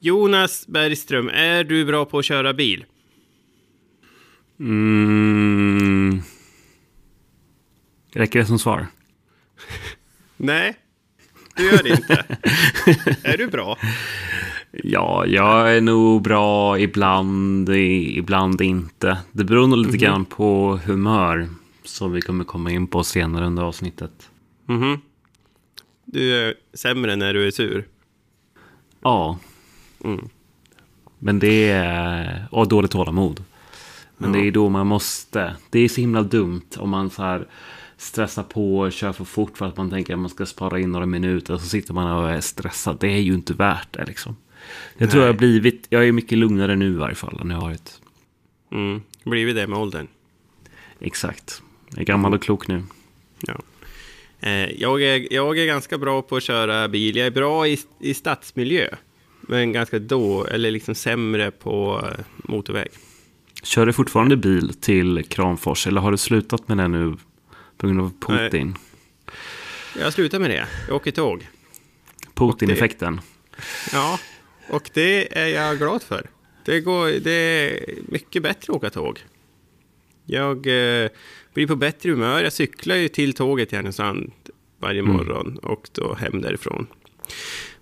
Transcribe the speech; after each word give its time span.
Jonas 0.00 0.66
Bergström, 0.66 1.28
är 1.28 1.64
du 1.64 1.84
bra 1.84 2.04
på 2.04 2.18
att 2.18 2.24
köra 2.24 2.54
bil? 2.54 2.84
Mm. 4.60 6.22
Räcker 8.12 8.38
det 8.38 8.46
som 8.46 8.58
svar? 8.58 8.86
Nej, 10.36 10.76
du 11.56 11.64
gör 11.64 11.82
det 11.82 11.88
inte. 11.88 12.24
är 13.22 13.38
du 13.38 13.46
bra? 13.46 13.78
Ja, 14.72 15.26
jag 15.26 15.76
är 15.76 15.80
nog 15.80 16.22
bra 16.22 16.78
ibland, 16.78 17.68
ibland 17.68 18.60
inte. 18.60 19.18
Det 19.32 19.44
beror 19.44 19.66
nog 19.66 19.78
lite 19.78 19.88
mm 19.88 20.00
-hmm. 20.00 20.02
grann 20.02 20.24
på 20.24 20.80
humör. 20.84 21.48
Som 21.84 22.12
vi 22.12 22.20
kommer 22.20 22.44
komma 22.44 22.70
in 22.70 22.86
på 22.86 23.04
senare 23.04 23.46
under 23.46 23.62
avsnittet. 23.62 24.30
Mm 24.68 24.82
-hmm. 24.82 25.00
Du 26.04 26.36
är 26.36 26.54
sämre 26.74 27.16
när 27.16 27.34
du 27.34 27.46
är 27.46 27.50
sur? 27.50 27.88
Ja. 29.00 29.38
Mm. 30.04 30.28
Men 31.18 31.38
det 31.38 31.70
är... 31.70 32.46
Och 32.50 32.68
dåligt 32.68 32.90
tålamod. 32.90 33.44
Men 34.16 34.34
ja. 34.34 34.40
det 34.40 34.46
är 34.46 34.52
då 34.52 34.68
man 34.68 34.86
måste. 34.86 35.56
Det 35.70 35.80
är 35.80 35.88
så 35.88 36.00
himla 36.00 36.22
dumt 36.22 36.70
om 36.76 36.90
man 36.90 37.10
så 37.10 37.22
här 37.22 37.46
stressar 37.96 38.42
på 38.42 38.78
och 38.78 38.92
kör 38.92 39.12
för 39.12 39.24
fort 39.24 39.58
för 39.58 39.66
att 39.66 39.76
man 39.76 39.90
tänker 39.90 40.12
att 40.12 40.18
man 40.18 40.30
ska 40.30 40.46
spara 40.46 40.80
in 40.80 40.92
några 40.92 41.06
minuter. 41.06 41.54
Och 41.54 41.60
så 41.60 41.66
sitter 41.66 41.94
man 41.94 42.16
och 42.16 42.30
är 42.30 42.40
stressad. 42.40 42.96
Det 43.00 43.08
är 43.08 43.20
ju 43.20 43.34
inte 43.34 43.52
värt 43.52 43.92
det 43.92 44.04
liksom. 44.04 44.36
Jag 44.96 45.00
Nej. 45.00 45.10
tror 45.10 45.22
jag 45.22 45.32
har 45.32 45.38
blivit... 45.38 45.86
Jag 45.90 46.08
är 46.08 46.12
mycket 46.12 46.38
lugnare 46.38 46.76
nu 46.76 46.86
i 46.86 46.96
varje 46.96 47.14
fall 47.14 47.40
än 47.40 47.50
jag 47.50 47.56
har 47.56 47.68
varit. 47.68 48.00
Mm. 48.72 49.02
Blivit 49.24 49.56
det 49.56 49.66
med 49.66 49.78
åldern. 49.78 50.06
Exakt. 51.00 51.62
Jag 51.90 52.00
är 52.00 52.04
gammal 52.04 52.34
och 52.34 52.42
klok 52.42 52.68
nu. 52.68 52.82
Ja. 53.40 53.60
Eh, 54.40 54.70
jag, 54.80 55.02
är, 55.02 55.32
jag 55.32 55.58
är 55.58 55.66
ganska 55.66 55.98
bra 55.98 56.22
på 56.22 56.36
att 56.36 56.42
köra 56.42 56.88
bil. 56.88 57.16
Jag 57.16 57.26
är 57.26 57.30
bra 57.30 57.66
i, 57.66 57.78
i 58.00 58.14
stadsmiljö. 58.14 58.88
Men 59.50 59.72
ganska 59.72 59.98
då, 59.98 60.44
eller 60.44 60.70
liksom 60.70 60.94
sämre 60.94 61.50
på 61.50 62.04
eh, 62.04 62.24
motorväg. 62.36 62.88
Kör 63.62 63.86
du 63.86 63.92
fortfarande 63.92 64.36
bil 64.36 64.74
till 64.80 65.24
Kramfors 65.28 65.86
eller 65.86 66.00
har 66.00 66.10
du 66.10 66.16
slutat 66.16 66.68
med 66.68 66.76
det 66.76 66.88
nu 66.88 67.16
på 67.76 67.86
grund 67.86 68.00
av 68.00 68.12
Putin? 68.26 68.66
Nej. 68.66 69.34
Jag 69.98 70.04
har 70.04 70.10
slutat 70.10 70.40
med 70.40 70.50
det. 70.50 70.66
Jag 70.86 70.96
åker 70.96 71.10
tåg. 71.10 71.48
Putin-effekten. 72.34 73.20
Ja, 73.92 74.18
och 74.68 74.90
det 74.94 75.38
är 75.38 75.46
jag 75.46 75.78
glad 75.78 76.02
för. 76.02 76.30
Det, 76.64 76.80
går, 76.80 77.06
det 77.06 77.30
är 77.30 77.94
mycket 78.08 78.42
bättre 78.42 78.72
att 78.72 78.76
åka 78.76 78.90
tåg. 78.90 79.18
Jag 80.24 80.56
eh, 80.56 81.10
blir 81.54 81.66
på 81.66 81.76
bättre 81.76 82.10
humör. 82.10 82.42
Jag 82.42 82.52
cyklar 82.52 82.96
ju 82.96 83.08
till 83.08 83.32
tåget 83.32 83.72
i 83.72 83.76
Härnösand 83.76 84.32
varje 84.78 85.00
mm. 85.00 85.12
morgon 85.12 85.46
mm. 85.46 85.58
och 85.58 85.88
då 85.92 86.14
hem 86.14 86.40
därifrån 86.40 86.86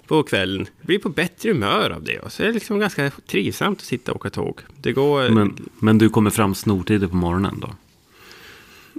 på 0.06 0.22
kvällen. 0.22 0.66
Blir 0.82 0.98
på 0.98 1.08
bättre 1.08 1.48
humör 1.48 1.90
av 1.90 2.04
det. 2.04 2.18
Och 2.18 2.32
så 2.32 2.42
är 2.42 2.46
det 2.46 2.52
liksom 2.52 2.78
ganska 2.78 3.10
trivsamt 3.10 3.78
att 3.78 3.84
sitta 3.84 4.12
och 4.12 4.16
åka 4.16 4.30
tåg. 4.30 4.60
Det 4.80 4.92
går... 4.92 5.30
Men, 5.30 5.68
men 5.78 5.98
du 5.98 6.08
kommer 6.08 6.30
fram 6.30 6.54
snortider 6.54 7.06
på 7.06 7.16
morgonen 7.16 7.60
då? 7.60 7.74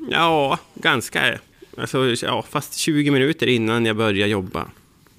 Ja, 0.09 0.59
ganska. 0.73 1.39
Alltså, 1.77 2.15
ja, 2.21 2.45
fast 2.49 2.77
20 2.77 3.11
minuter 3.11 3.47
innan 3.47 3.85
jag 3.85 3.95
börjar 3.95 4.27
jobba. 4.27 4.65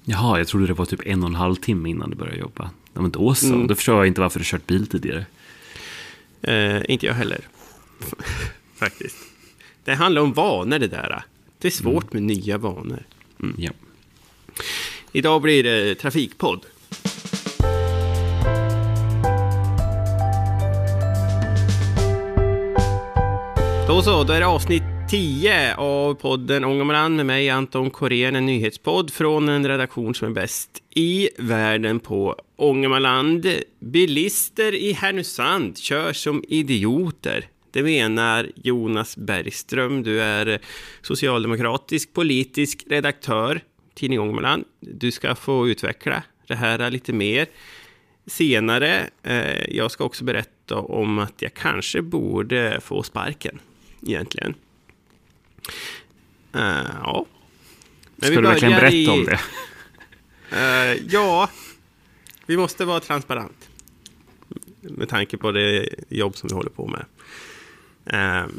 Jaha, 0.03 0.37
jag 0.37 0.47
trodde 0.47 0.67
det 0.67 0.73
var 0.73 0.85
typ 0.85 1.01
en 1.05 1.23
och 1.23 1.29
en 1.29 1.35
halv 1.35 1.55
timme 1.55 1.89
innan 1.89 2.09
du 2.09 2.15
började 2.15 2.39
jobba. 2.39 2.69
Ja, 2.93 3.01
men 3.01 3.11
då 3.11 3.35
så. 3.35 3.45
Mm. 3.45 3.67
Då 3.67 3.75
förstår 3.75 3.95
jag 3.95 4.07
inte 4.07 4.21
varför 4.21 4.39
du 4.39 4.45
kört 4.45 4.67
bil 4.67 4.87
tidigare. 4.87 5.25
Eh, 6.41 6.91
inte 6.91 7.05
jag 7.05 7.13
heller. 7.13 7.39
Faktiskt. 8.75 9.17
Det 9.83 9.95
handlar 9.95 10.21
om 10.21 10.33
vanor 10.33 10.79
det 10.79 10.87
där. 10.87 11.23
Det 11.57 11.67
är 11.67 11.71
svårt 11.71 12.13
mm. 12.13 12.25
med 12.25 12.37
nya 12.37 12.57
vanor. 12.57 13.03
Mm. 13.39 13.55
Ja. 13.57 13.71
Idag 15.11 15.41
blir 15.41 15.63
det 15.63 15.95
trafikpodd. 15.95 16.65
Då 23.87 24.01
så, 24.01 24.23
då 24.23 24.33
är 24.33 24.39
det 24.39 24.47
avsnitt 24.47 24.83
10 25.09 25.75
av 25.75 26.13
podden 26.13 26.65
Ångermanland 26.65 27.15
med 27.15 27.25
mig 27.25 27.49
Anton 27.49 27.89
Korén, 27.89 28.35
en 28.35 28.45
nyhetspodd 28.45 29.11
från 29.13 29.49
en 29.49 29.67
redaktion 29.67 30.15
som 30.15 30.27
är 30.27 30.31
bäst 30.31 30.69
i 30.95 31.29
världen 31.37 31.99
på 31.99 32.35
Ångermanland. 32.55 33.47
Bilister 33.79 34.75
i 34.75 34.93
Härnösand 34.93 35.77
kör 35.77 36.13
som 36.13 36.43
idioter. 36.47 37.47
Det 37.71 37.83
menar 37.83 38.49
Jonas 38.55 39.17
Bergström. 39.17 40.03
Du 40.03 40.21
är 40.21 40.59
socialdemokratisk 41.01 42.13
politisk 42.13 42.83
redaktör 42.89 43.61
tidning 43.99 44.19
Ångermanland. 44.19 44.65
Du 44.79 45.11
ska 45.11 45.35
få 45.35 45.69
utveckla 45.69 46.23
det 46.47 46.55
här 46.55 46.91
lite 46.91 47.13
mer 47.13 47.47
senare. 48.25 49.09
Eh, 49.23 49.75
jag 49.75 49.91
ska 49.91 50.03
också 50.03 50.23
berätta 50.23 50.75
om 50.75 51.19
att 51.19 51.41
jag 51.41 51.53
kanske 51.53 52.01
borde 52.01 52.79
få 52.81 53.03
sparken 53.03 53.59
egentligen. 54.07 54.55
Uh, 56.55 56.61
ja. 57.03 57.25
Men 58.15 58.31
Ska 58.31 58.41
du 58.41 58.47
verkligen 58.47 58.79
berätta 58.79 58.95
i, 58.95 59.07
om 59.07 59.25
det? 59.25 59.39
Uh, 60.53 61.05
ja, 61.09 61.49
vi 62.45 62.57
måste 62.57 62.85
vara 62.85 62.99
transparent. 62.99 63.69
Med 64.81 65.09
tanke 65.09 65.37
på 65.37 65.51
det 65.51 65.89
jobb 66.09 66.37
som 66.37 66.47
vi 66.47 66.55
håller 66.55 66.69
på 66.69 66.87
med. 66.87 67.05
Uh, 68.13 68.49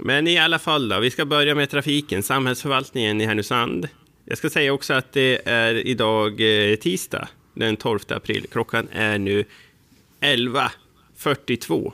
men 0.00 0.28
i 0.28 0.38
alla 0.38 0.58
fall 0.58 0.88
då, 0.88 1.00
vi 1.00 1.10
ska 1.10 1.24
börja 1.24 1.54
med 1.54 1.70
trafiken. 1.70 2.22
Samhällsförvaltningen 2.22 3.20
i 3.20 3.26
Härnösand. 3.26 3.88
Jag 4.30 4.38
ska 4.38 4.50
säga 4.50 4.72
också 4.72 4.94
att 4.94 5.12
det 5.12 5.40
är 5.44 5.74
idag 5.74 6.40
eh, 6.40 6.76
tisdag, 6.76 7.28
den 7.54 7.76
12 7.76 7.98
april. 8.08 8.46
Klockan 8.50 8.88
är 8.92 9.18
nu 9.18 9.44
11.42. 10.20 11.92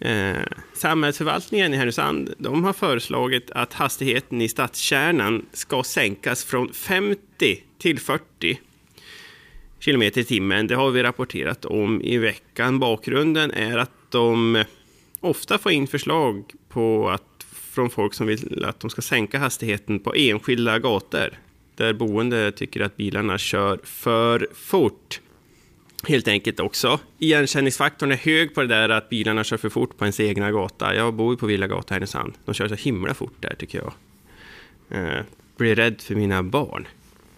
Eh, 0.00 0.36
samhällsförvaltningen 0.74 1.74
i 1.74 1.76
Härnösand 1.76 2.34
de 2.38 2.64
har 2.64 2.72
föreslagit 2.72 3.50
att 3.50 3.72
hastigheten 3.72 4.40
i 4.40 4.48
stadskärnan 4.48 5.46
ska 5.52 5.82
sänkas 5.82 6.44
från 6.44 6.72
50 6.72 7.62
till 7.78 7.98
40 7.98 8.60
kilometer 9.78 10.20
i 10.20 10.24
timmen. 10.24 10.66
Det 10.66 10.74
har 10.74 10.90
vi 10.90 11.02
rapporterat 11.02 11.64
om 11.64 12.02
i 12.02 12.18
veckan. 12.18 12.78
Bakgrunden 12.78 13.50
är 13.50 13.78
att 13.78 14.10
de 14.10 14.56
eh, 14.56 14.66
ofta 15.20 15.58
får 15.58 15.72
in 15.72 15.86
förslag 15.86 16.52
på 16.68 17.10
att, 17.10 17.31
från 17.72 17.90
folk 17.90 18.14
som 18.14 18.26
vill 18.26 18.64
att 18.64 18.80
de 18.80 18.90
ska 18.90 19.02
sänka 19.02 19.38
hastigheten 19.38 20.00
på 20.00 20.14
enskilda 20.14 20.78
gator 20.78 21.38
där 21.74 21.92
boende 21.92 22.52
tycker 22.52 22.80
att 22.80 22.96
bilarna 22.96 23.38
kör 23.38 23.80
för 23.84 24.48
fort 24.54 25.20
helt 26.08 26.28
enkelt 26.28 26.60
också. 26.60 27.00
Igenkänningsfaktorn 27.18 28.12
är 28.12 28.16
hög 28.16 28.54
på 28.54 28.60
det 28.60 28.66
där 28.66 28.88
att 28.88 29.08
bilarna 29.08 29.44
kör 29.44 29.56
för 29.56 29.68
fort 29.68 29.98
på 29.98 30.04
ens 30.04 30.20
egna 30.20 30.52
gata. 30.52 30.94
Jag 30.94 31.14
bor 31.14 31.32
ju 31.32 31.36
på 31.36 31.46
Villagata 31.46 31.94
i 31.94 31.94
Härnösand. 31.94 32.32
De 32.44 32.54
kör 32.54 32.68
så 32.68 32.74
himla 32.74 33.14
fort 33.14 33.36
där 33.40 33.54
tycker 33.58 33.78
jag. 33.78 33.92
Eh, 34.90 35.22
blir 35.56 35.74
rädd 35.74 36.00
för 36.00 36.14
mina 36.14 36.42
barn. 36.42 36.88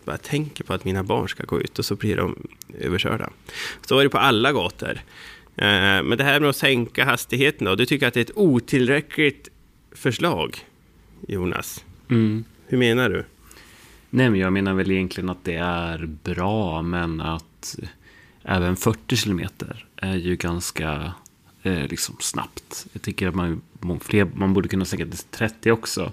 Bara 0.05 0.17
tänker 0.17 0.65
på 0.65 0.75
att 0.75 0.85
mina 0.85 1.03
barn 1.03 1.29
ska 1.29 1.45
gå 1.45 1.61
ut 1.61 1.79
och 1.79 1.85
så 1.85 1.97
blir 1.97 2.17
de 2.17 2.49
överkörda. 2.81 3.31
Så 3.87 3.99
är 3.99 4.05
det 4.05 4.11
på 4.11 4.19
alla 4.19 4.53
gator. 4.53 5.01
Eh, 5.57 6.03
men 6.03 6.19
det 6.19 6.25
här 6.25 6.41
med 6.41 6.49
att 6.49 6.57
sänka 6.57 7.05
hastigheten 7.05 7.65
då, 7.65 7.75
du 7.75 7.87
tycker 7.87 8.07
att 8.07 8.15
det 8.15 8.21
är 8.21 8.25
ett 8.25 8.37
otillräckligt 8.37 9.49
förslag, 9.95 10.59
Jonas? 11.29 11.85
Mm. 12.11 12.45
Hur 12.67 12.79
menar 12.79 13.09
du? 13.09 13.25
Nej, 14.11 14.31
men 14.31 14.41
jag 14.41 14.53
menar 14.53 14.75
väl 14.75 14.91
egentligen 14.91 15.31
att 15.31 15.45
det 15.45 15.57
är 15.57 16.07
bra, 16.07 16.83
men 16.83 17.21
att 17.21 17.79
även 18.43 18.77
40 18.77 19.17
kilometer 19.17 19.87
är 19.97 20.17
ju 20.17 20.37
ganska 20.37 21.13
eh, 21.63 21.87
liksom 21.87 22.17
snabbt. 22.21 22.87
Jag 22.93 23.03
tycker 23.03 23.29
att 23.29 23.35
man, 23.35 23.61
fler, 24.01 24.31
man 24.35 24.55
borde 24.55 24.69
kunna 24.69 24.85
sänka 24.85 25.05
till 25.05 25.19
30 25.19 25.71
också. 25.71 26.13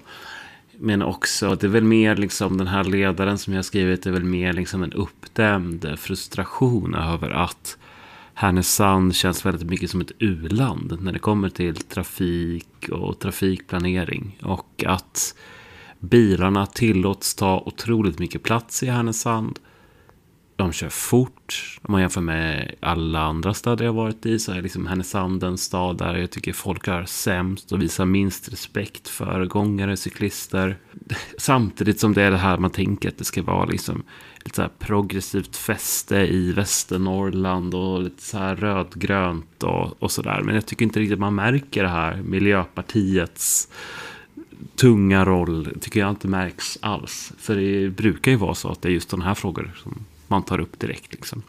Men 0.78 1.02
också, 1.02 1.54
det 1.54 1.66
är 1.66 1.70
väl 1.70 1.84
mer 1.84 2.16
liksom 2.16 2.58
den 2.58 2.66
här 2.66 2.84
ledaren 2.84 3.38
som 3.38 3.54
jag 3.54 3.64
skrivit, 3.64 4.02
det 4.02 4.10
är 4.10 4.14
väl 4.14 4.24
mer 4.24 4.52
liksom 4.52 4.82
en 4.82 4.92
uppdämd 4.92 5.98
frustration 5.98 6.94
över 6.94 7.30
att 7.30 7.78
Härnösand 8.34 9.14
känns 9.14 9.46
väldigt 9.46 9.70
mycket 9.70 9.90
som 9.90 10.00
ett 10.00 10.12
uland 10.18 10.98
när 11.00 11.12
det 11.12 11.18
kommer 11.18 11.48
till 11.48 11.76
trafik 11.76 12.88
och 12.92 13.18
trafikplanering. 13.18 14.38
Och 14.42 14.84
att 14.86 15.34
bilarna 16.00 16.66
tillåts 16.66 17.34
ta 17.34 17.62
otroligt 17.66 18.18
mycket 18.18 18.42
plats 18.42 18.82
i 18.82 18.86
Härnösand 18.86 19.58
de 20.56 20.72
kör 20.72 20.88
fort. 20.88 21.78
Om 21.82 21.92
man 21.92 22.00
jämför 22.00 22.20
med 22.20 22.74
alla 22.80 23.20
andra 23.20 23.54
städer 23.54 23.84
jag 23.84 23.92
varit 23.92 24.26
i 24.26 24.38
så 24.38 24.52
är 24.52 24.62
liksom 24.62 24.86
Härnösand 24.86 25.42
en 25.42 25.58
stad 25.58 25.98
där 25.98 26.16
jag 26.16 26.30
tycker 26.30 26.52
folk 26.52 26.88
är 26.88 27.04
sämst 27.04 27.72
och 27.72 27.82
visar 27.82 28.04
minst 28.04 28.52
respekt 28.52 29.08
för 29.08 29.44
gångare, 29.44 29.96
cyklister. 29.96 30.76
Samtidigt 31.38 32.00
som 32.00 32.12
det 32.12 32.22
är 32.22 32.30
det 32.30 32.36
här 32.36 32.58
man 32.58 32.70
tänker 32.70 33.08
att 33.08 33.18
det 33.18 33.24
ska 33.24 33.42
vara 33.42 33.64
liksom 33.64 34.02
lite 34.44 34.56
så 34.56 34.62
här 34.62 34.70
progressivt 34.78 35.56
fäste 35.56 36.16
i 36.16 36.52
Västernorrland 36.52 37.74
och 37.74 38.02
lite 38.02 38.22
så 38.22 38.38
här 38.38 38.56
rödgrönt 38.56 39.62
och, 39.62 40.02
och 40.02 40.10
sådär. 40.10 40.40
Men 40.44 40.54
jag 40.54 40.66
tycker 40.66 40.84
inte 40.84 41.00
riktigt 41.00 41.18
man 41.18 41.34
märker 41.34 41.82
det 41.82 41.88
här 41.88 42.22
Miljöpartiets 42.22 43.68
tunga 44.76 45.24
roll 45.24 45.68
tycker 45.80 46.00
jag 46.00 46.10
inte 46.10 46.28
märks 46.28 46.78
alls. 46.80 47.32
För 47.38 47.56
det 47.56 47.90
brukar 47.90 48.30
ju 48.30 48.36
vara 48.36 48.54
så 48.54 48.68
att 48.68 48.82
det 48.82 48.88
är 48.88 48.92
just 48.92 49.10
de 49.10 49.20
här 49.22 49.34
frågor 49.34 49.72
som 49.82 50.04
man 50.32 50.42
tar 50.42 50.60
upp 50.60 50.80
direkt. 50.80 51.12
Liksom. 51.12 51.42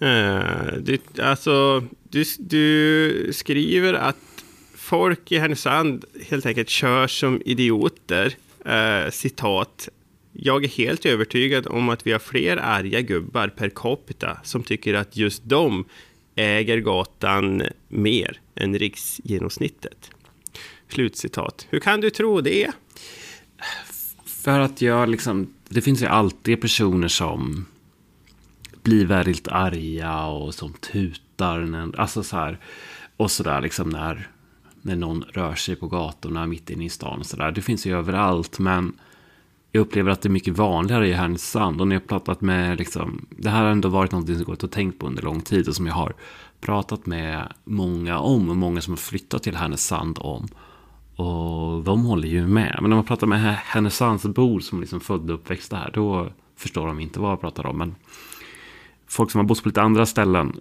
Eh, 0.00 0.72
du, 0.80 0.98
alltså, 1.22 1.84
du, 2.02 2.24
du 2.38 3.30
skriver 3.32 3.94
att 3.94 4.44
folk 4.74 5.32
i 5.32 5.38
Härnösand 5.38 6.04
helt 6.28 6.46
enkelt 6.46 6.68
kör 6.68 7.06
som 7.06 7.42
idioter. 7.44 8.34
Eh, 8.64 9.10
citat. 9.10 9.88
Jag 10.32 10.64
är 10.64 10.68
helt 10.68 11.06
övertygad 11.06 11.66
om 11.66 11.88
att 11.88 12.06
vi 12.06 12.12
har 12.12 12.18
fler 12.18 12.56
arga 12.56 13.00
gubbar 13.00 13.48
per 13.48 13.68
capita 13.68 14.38
som 14.42 14.62
tycker 14.62 14.94
att 14.94 15.16
just 15.16 15.42
de 15.44 15.84
äger 16.34 16.80
gatan 16.80 17.62
mer 17.88 18.40
än 18.54 18.78
riksgenomsnittet. 18.78 20.10
Slutcitat. 20.88 21.66
Hur 21.70 21.80
kan 21.80 22.00
du 22.00 22.10
tro 22.10 22.40
det? 22.40 22.70
För 24.24 24.60
att 24.60 24.82
jag 24.82 25.08
liksom, 25.08 25.54
det 25.74 25.80
finns 25.80 26.02
ju 26.02 26.06
alltid 26.06 26.60
personer 26.60 27.08
som 27.08 27.66
blir 28.82 29.06
väldigt 29.06 29.48
arga 29.48 30.26
och 30.26 30.54
som 30.54 30.72
tutar. 30.72 31.60
När, 31.60 32.00
alltså 32.00 32.22
så 32.22 32.36
här, 32.36 32.58
och 33.16 33.30
sådär 33.30 33.60
liksom 33.60 33.88
när, 33.88 34.28
när 34.82 34.96
någon 34.96 35.22
rör 35.22 35.54
sig 35.54 35.76
på 35.76 35.86
gatorna 35.86 36.46
mitt 36.46 36.70
inne 36.70 36.84
i 36.84 36.88
stan. 36.88 37.18
Och 37.18 37.26
så 37.26 37.36
där. 37.36 37.50
Det 37.50 37.62
finns 37.62 37.86
ju 37.86 37.98
överallt 37.98 38.58
men 38.58 38.92
jag 39.72 39.80
upplever 39.80 40.10
att 40.10 40.22
det 40.22 40.28
är 40.28 40.30
mycket 40.30 40.58
vanligare 40.58 41.08
i 41.08 41.12
Härnösand. 41.12 41.80
Och 41.80 41.88
när 41.88 41.96
jag 41.96 42.06
pratat 42.06 42.40
med, 42.40 42.78
liksom, 42.78 43.26
det 43.30 43.50
här 43.50 43.62
har 43.62 43.70
ändå 43.70 43.88
varit 43.88 44.12
något 44.12 44.26
som 44.26 44.34
jag 44.34 44.44
gått 44.44 44.62
och 44.62 44.70
tänkt 44.70 44.98
på 44.98 45.06
under 45.06 45.22
lång 45.22 45.40
tid 45.40 45.68
och 45.68 45.76
som 45.76 45.86
jag 45.86 45.94
har 45.94 46.14
pratat 46.60 47.06
med 47.06 47.52
många 47.64 48.18
om 48.18 48.50
och 48.50 48.56
många 48.56 48.80
som 48.80 48.92
har 48.92 48.98
flyttat 48.98 49.42
till 49.42 49.56
Härnösand 49.56 50.18
om. 50.20 50.48
Och 51.16 51.84
de 51.84 52.04
håller 52.04 52.28
ju 52.28 52.46
med. 52.46 52.78
Men 52.80 52.90
när 52.90 52.96
man 52.96 53.04
pratar 53.04 53.26
med 53.26 53.56
Härnösandsbor 53.56 54.60
som 54.60 54.80
liksom 54.80 55.00
födda 55.00 55.32
och 55.32 55.40
uppväxta 55.40 55.76
här, 55.76 55.90
då 55.94 56.28
förstår 56.56 56.86
de 56.86 57.00
inte 57.00 57.20
vad 57.20 57.32
jag 57.32 57.40
pratar 57.40 57.66
om. 57.66 57.78
Men 57.78 57.94
folk 59.06 59.30
som 59.30 59.38
har 59.38 59.44
bott 59.44 59.62
på 59.62 59.68
lite 59.68 59.82
andra 59.82 60.06
ställen 60.06 60.60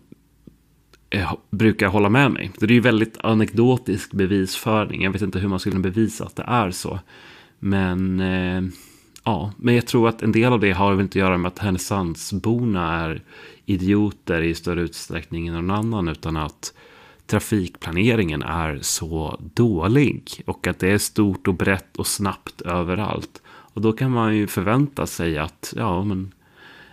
eh, 1.09 1.33
brukar 1.51 1.87
hålla 1.87 2.09
med 2.09 2.31
mig. 2.31 2.51
Det 2.59 2.65
är 2.65 2.71
ju 2.71 2.79
väldigt 2.79 3.17
anekdotisk 3.23 4.11
bevisföring. 4.11 5.03
Jag 5.03 5.11
vet 5.11 5.21
inte 5.21 5.39
hur 5.39 5.47
man 5.47 5.59
skulle 5.59 5.79
bevisa 5.79 6.25
att 6.25 6.35
det 6.35 6.45
är 6.47 6.71
så. 6.71 6.99
Men 7.59 8.19
eh, 8.19 8.63
ja, 9.23 9.51
men 9.57 9.75
jag 9.75 9.87
tror 9.87 10.09
att 10.09 10.21
en 10.21 10.31
del 10.31 10.53
av 10.53 10.59
det 10.59 10.71
har 10.71 10.91
väl 10.91 11.01
inte 11.01 11.19
att 11.19 11.25
göra 11.25 11.37
med 11.37 11.47
att 11.47 11.59
Härnösandsborna 11.59 12.93
är 12.93 13.21
idioter 13.65 14.41
i 14.41 14.55
större 14.55 14.81
utsträckning 14.81 15.47
än 15.47 15.53
någon 15.53 15.71
annan, 15.71 16.07
utan 16.07 16.37
att 16.37 16.73
trafikplaneringen 17.33 18.41
är 18.41 18.79
så 18.81 19.39
dålig 19.53 20.43
och 20.45 20.67
att 20.67 20.79
det 20.79 20.89
är 20.89 20.97
stort 20.97 21.47
och 21.47 21.53
brett 21.53 21.97
och 21.97 22.07
snabbt 22.07 22.61
överallt. 22.61 23.41
Och 23.45 23.81
då 23.81 23.93
kan 23.93 24.11
man 24.11 24.35
ju 24.35 24.47
förvänta 24.47 25.07
sig 25.07 25.37
att 25.37 25.73
ja, 25.77 26.03
men 26.03 26.31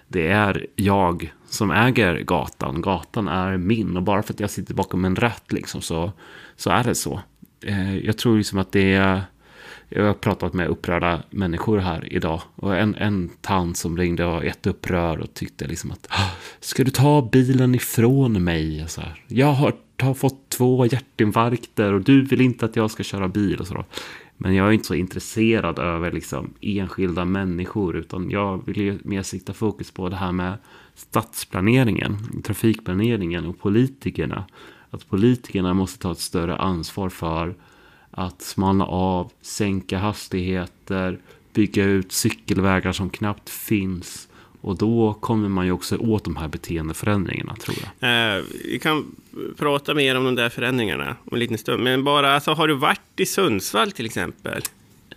det 0.08 0.26
är 0.26 0.66
jag 0.76 1.32
som 1.48 1.70
äger 1.70 2.20
gatan. 2.20 2.82
Gatan 2.82 3.28
är 3.28 3.56
min 3.56 3.96
och 3.96 4.02
bara 4.02 4.22
för 4.22 4.34
att 4.34 4.40
jag 4.40 4.50
sitter 4.50 4.74
bakom 4.74 5.04
en 5.04 5.16
rätt 5.16 5.52
liksom 5.52 5.80
så, 5.80 6.12
så 6.56 6.70
är 6.70 6.84
det 6.84 6.94
så. 6.94 7.20
Eh, 7.64 7.96
jag 7.98 8.18
tror 8.18 8.36
liksom 8.36 8.58
att 8.58 8.72
det 8.72 8.94
är 8.94 9.22
jag 9.88 10.04
har 10.04 10.14
pratat 10.14 10.52
med 10.52 10.68
upprörda 10.68 11.22
människor 11.30 11.78
här 11.78 12.12
idag. 12.12 12.42
Och 12.56 12.76
en, 12.76 12.94
en 12.94 13.30
tant 13.40 13.76
som 13.76 13.96
ringde 13.96 14.24
och 14.24 14.32
var 14.32 14.42
jätteupprörd 14.42 15.20
och 15.20 15.34
tyckte 15.34 15.66
liksom 15.66 15.90
att 15.90 16.08
Ska 16.60 16.84
du 16.84 16.90
ta 16.90 17.28
bilen 17.32 17.74
ifrån 17.74 18.44
mig? 18.44 18.84
Så 18.88 19.00
här, 19.00 19.24
jag 19.28 19.52
har, 19.52 19.74
har 20.02 20.14
fått 20.14 20.48
två 20.48 20.86
hjärtinfarkter 20.86 21.92
och 21.92 22.00
du 22.00 22.22
vill 22.22 22.40
inte 22.40 22.64
att 22.64 22.76
jag 22.76 22.90
ska 22.90 23.02
köra 23.02 23.28
bil 23.28 23.60
och 23.60 23.66
sådär. 23.66 23.84
Men 24.36 24.54
jag 24.54 24.68
är 24.68 24.72
inte 24.72 24.86
så 24.86 24.94
intresserad 24.94 25.78
över 25.78 26.12
liksom 26.12 26.54
enskilda 26.60 27.24
människor 27.24 27.96
utan 27.96 28.30
jag 28.30 28.66
vill 28.66 28.98
mer 29.04 29.22
sikta 29.22 29.52
fokus 29.52 29.90
på 29.90 30.08
det 30.08 30.16
här 30.16 30.32
med 30.32 30.58
stadsplaneringen, 30.94 32.16
trafikplaneringen 32.44 33.46
och 33.46 33.58
politikerna. 33.58 34.44
Att 34.90 35.08
politikerna 35.08 35.74
måste 35.74 35.98
ta 35.98 36.12
ett 36.12 36.18
större 36.18 36.56
ansvar 36.56 37.08
för 37.08 37.54
att 38.10 38.42
smalna 38.42 38.86
av, 38.86 39.32
sänka 39.40 39.98
hastigheter, 39.98 41.18
bygga 41.52 41.84
ut 41.84 42.12
cykelvägar 42.12 42.92
som 42.92 43.10
knappt 43.10 43.50
finns. 43.50 44.28
Och 44.60 44.78
då 44.78 45.14
kommer 45.14 45.48
man 45.48 45.66
ju 45.66 45.72
också 45.72 45.96
åt 45.96 46.24
de 46.24 46.36
här 46.36 46.48
beteendeförändringarna 46.48 47.56
tror 47.56 47.76
jag. 48.00 48.36
Eh, 48.36 48.44
vi 48.64 48.78
kan 48.78 49.16
prata 49.56 49.94
mer 49.94 50.16
om 50.16 50.24
de 50.24 50.34
där 50.34 50.48
förändringarna 50.48 51.16
om 51.24 51.34
en 51.34 51.38
liten 51.38 51.58
stund. 51.58 51.82
Men 51.82 52.04
bara, 52.04 52.34
alltså, 52.34 52.52
har 52.52 52.68
du 52.68 52.74
varit 52.74 53.00
i 53.16 53.26
Sundsvall 53.26 53.92
till 53.92 54.06
exempel? 54.06 54.62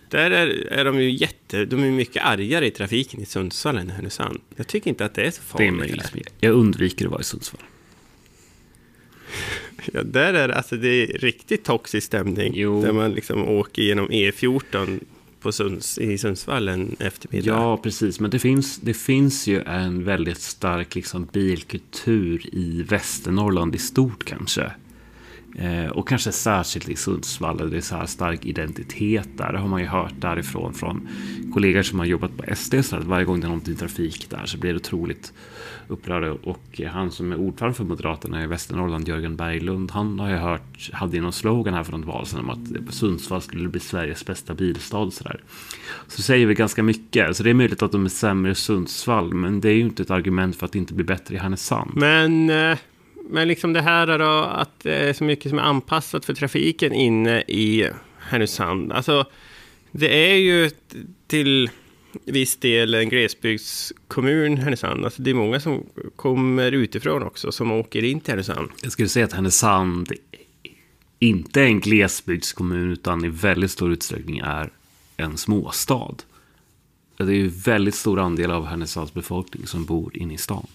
Där 0.08 0.30
är, 0.30 0.72
är 0.72 0.84
de 0.84 1.00
ju 1.00 1.10
jätte, 1.10 1.64
de 1.64 1.82
är 1.82 1.90
mycket 1.90 2.24
argare 2.24 2.66
i 2.66 2.70
trafiken 2.70 3.20
i 3.20 3.26
Sundsvall 3.26 3.78
än 3.78 3.88
i 3.88 3.92
Härnösand. 3.92 4.40
Jag 4.56 4.66
tycker 4.66 4.90
inte 4.90 5.04
att 5.04 5.14
det 5.14 5.22
är 5.22 5.30
så 5.30 5.42
farligt. 5.42 6.12
Det 6.12 6.46
är 6.46 6.50
jag 6.50 6.54
undviker 6.54 7.04
att 7.04 7.10
vara 7.10 7.20
i 7.20 7.24
Sundsvall. 7.24 7.62
Ja, 9.92 10.02
där 10.02 10.34
är 10.34 10.48
det, 10.48 10.54
alltså, 10.54 10.76
det 10.76 10.88
är 10.88 11.18
riktigt 11.18 11.64
toxisk 11.64 12.06
stämning. 12.06 12.52
Jo. 12.56 12.82
Där 12.82 12.92
man 12.92 13.12
liksom 13.12 13.48
åker 13.48 13.82
genom 13.82 14.08
E14 14.08 15.00
på 15.44 15.52
Sunds, 15.52 15.98
i 15.98 16.18
Sundsvall 16.18 16.68
en 16.68 16.96
eftermiddag. 16.98 17.46
Ja, 17.46 17.76
precis. 17.76 18.20
Men 18.20 18.30
det 18.30 18.38
finns, 18.38 18.78
det 18.78 18.94
finns 18.94 19.46
ju 19.46 19.62
en 19.62 20.04
väldigt 20.04 20.40
stark 20.40 20.94
liksom, 20.94 21.28
bilkultur 21.32 22.54
i 22.54 22.82
Västernorrland 22.82 23.74
i 23.74 23.78
stort 23.78 24.24
kanske. 24.24 24.72
Eh, 25.58 25.86
och 25.86 26.08
kanske 26.08 26.32
särskilt 26.32 26.88
i 26.88 26.96
Sundsvall, 26.96 27.56
där 27.56 27.66
det 27.66 27.76
är 27.76 27.80
så 27.80 27.96
här 27.96 28.06
stark 28.06 28.46
identitet 28.46 29.28
där. 29.36 29.52
Det 29.52 29.58
har 29.58 29.68
man 29.68 29.80
ju 29.80 29.86
hört 29.86 30.14
därifrån 30.18 30.74
från 30.74 31.08
kollegor 31.52 31.82
som 31.82 31.98
har 31.98 32.06
jobbat 32.06 32.36
på 32.36 32.54
SD. 32.54 32.74
Så 32.82 32.96
att 32.96 33.04
varje 33.04 33.24
gång 33.24 33.40
det 33.40 33.46
är 33.46 33.48
någonting 33.48 33.76
trafik 33.76 34.30
där 34.30 34.46
så 34.46 34.58
blir 34.58 34.70
det 34.70 34.76
otroligt 34.76 35.32
upprörda. 35.88 36.32
Och 36.32 36.80
eh, 36.80 36.90
han 36.90 37.10
som 37.10 37.32
är 37.32 37.36
ordförande 37.36 37.76
för 37.76 37.84
Moderaterna 37.84 38.44
i 38.44 38.46
Västernorrland, 38.46 39.08
Jörgen 39.08 39.36
Berglund, 39.36 39.90
han 39.90 40.18
har 40.18 40.30
ju 40.30 40.36
hört, 40.36 40.90
hade 40.92 41.20
någon 41.20 41.32
slogan 41.32 41.74
här 41.74 41.84
för 41.84 41.92
något 41.92 42.06
val 42.06 42.26
sedan 42.26 42.40
om 42.40 42.50
att 42.50 42.94
Sundsvall 42.94 43.42
skulle 43.42 43.68
bli 43.68 43.80
Sveriges 43.80 44.26
bästa 44.26 44.54
bilstad. 44.54 45.10
Så, 45.10 45.24
där. 45.24 45.40
så 46.08 46.22
säger 46.22 46.46
vi 46.46 46.54
ganska 46.54 46.82
mycket. 46.82 47.36
Så 47.36 47.42
det 47.42 47.50
är 47.50 47.54
möjligt 47.54 47.82
att 47.82 47.92
de 47.92 48.04
är 48.04 48.08
sämre 48.08 48.52
i 48.52 48.54
Sundsvall, 48.54 49.34
men 49.34 49.60
det 49.60 49.68
är 49.68 49.74
ju 49.74 49.80
inte 49.80 50.02
ett 50.02 50.10
argument 50.10 50.56
för 50.56 50.66
att 50.66 50.72
det 50.72 50.78
inte 50.78 50.94
blir 50.94 51.06
bättre 51.06 51.34
i 51.34 51.38
Härnösand. 51.38 51.90
Men... 51.94 52.50
Eh, 52.50 52.78
men 53.28 53.48
liksom 53.48 53.72
det 53.72 53.82
här 53.82 54.18
då, 54.18 54.24
att 54.24 54.80
det 54.80 54.94
är 54.94 55.12
så 55.12 55.24
mycket 55.24 55.50
som 55.50 55.58
är 55.58 55.62
anpassat 55.62 56.24
för 56.24 56.34
trafiken 56.34 56.92
inne 56.92 57.40
i 57.40 57.90
Härnösand. 58.18 58.92
Alltså, 58.92 59.26
det 59.90 60.32
är 60.32 60.36
ju 60.36 60.70
till 61.26 61.70
viss 62.24 62.56
del 62.56 62.94
en 62.94 63.08
glesbygdskommun, 63.08 64.56
Härnösand. 64.56 65.04
Alltså 65.04 65.22
det 65.22 65.30
är 65.30 65.34
många 65.34 65.60
som 65.60 65.86
kommer 66.16 66.72
utifrån 66.72 67.22
också, 67.22 67.52
som 67.52 67.72
åker 67.72 68.04
in 68.04 68.20
till 68.20 68.32
Härnösand. 68.32 68.70
Jag 68.82 68.92
skulle 68.92 69.08
säga 69.08 69.24
att 69.24 69.32
Härnösand 69.32 70.12
inte 71.18 71.60
är 71.60 71.64
en 71.64 71.80
glesbygdskommun, 71.80 72.90
utan 72.90 73.24
i 73.24 73.28
väldigt 73.28 73.70
stor 73.70 73.92
utsträckning 73.92 74.38
är 74.38 74.70
en 75.16 75.36
småstad. 75.36 76.14
Det 77.16 77.22
är 77.24 77.30
ju 77.30 77.48
väldigt 77.48 77.94
stor 77.94 78.20
andel 78.20 78.50
av 78.50 78.66
Härnösands 78.66 79.14
befolkning 79.14 79.66
som 79.66 79.84
bor 79.84 80.16
inne 80.16 80.34
i 80.34 80.38
stan 80.38 80.66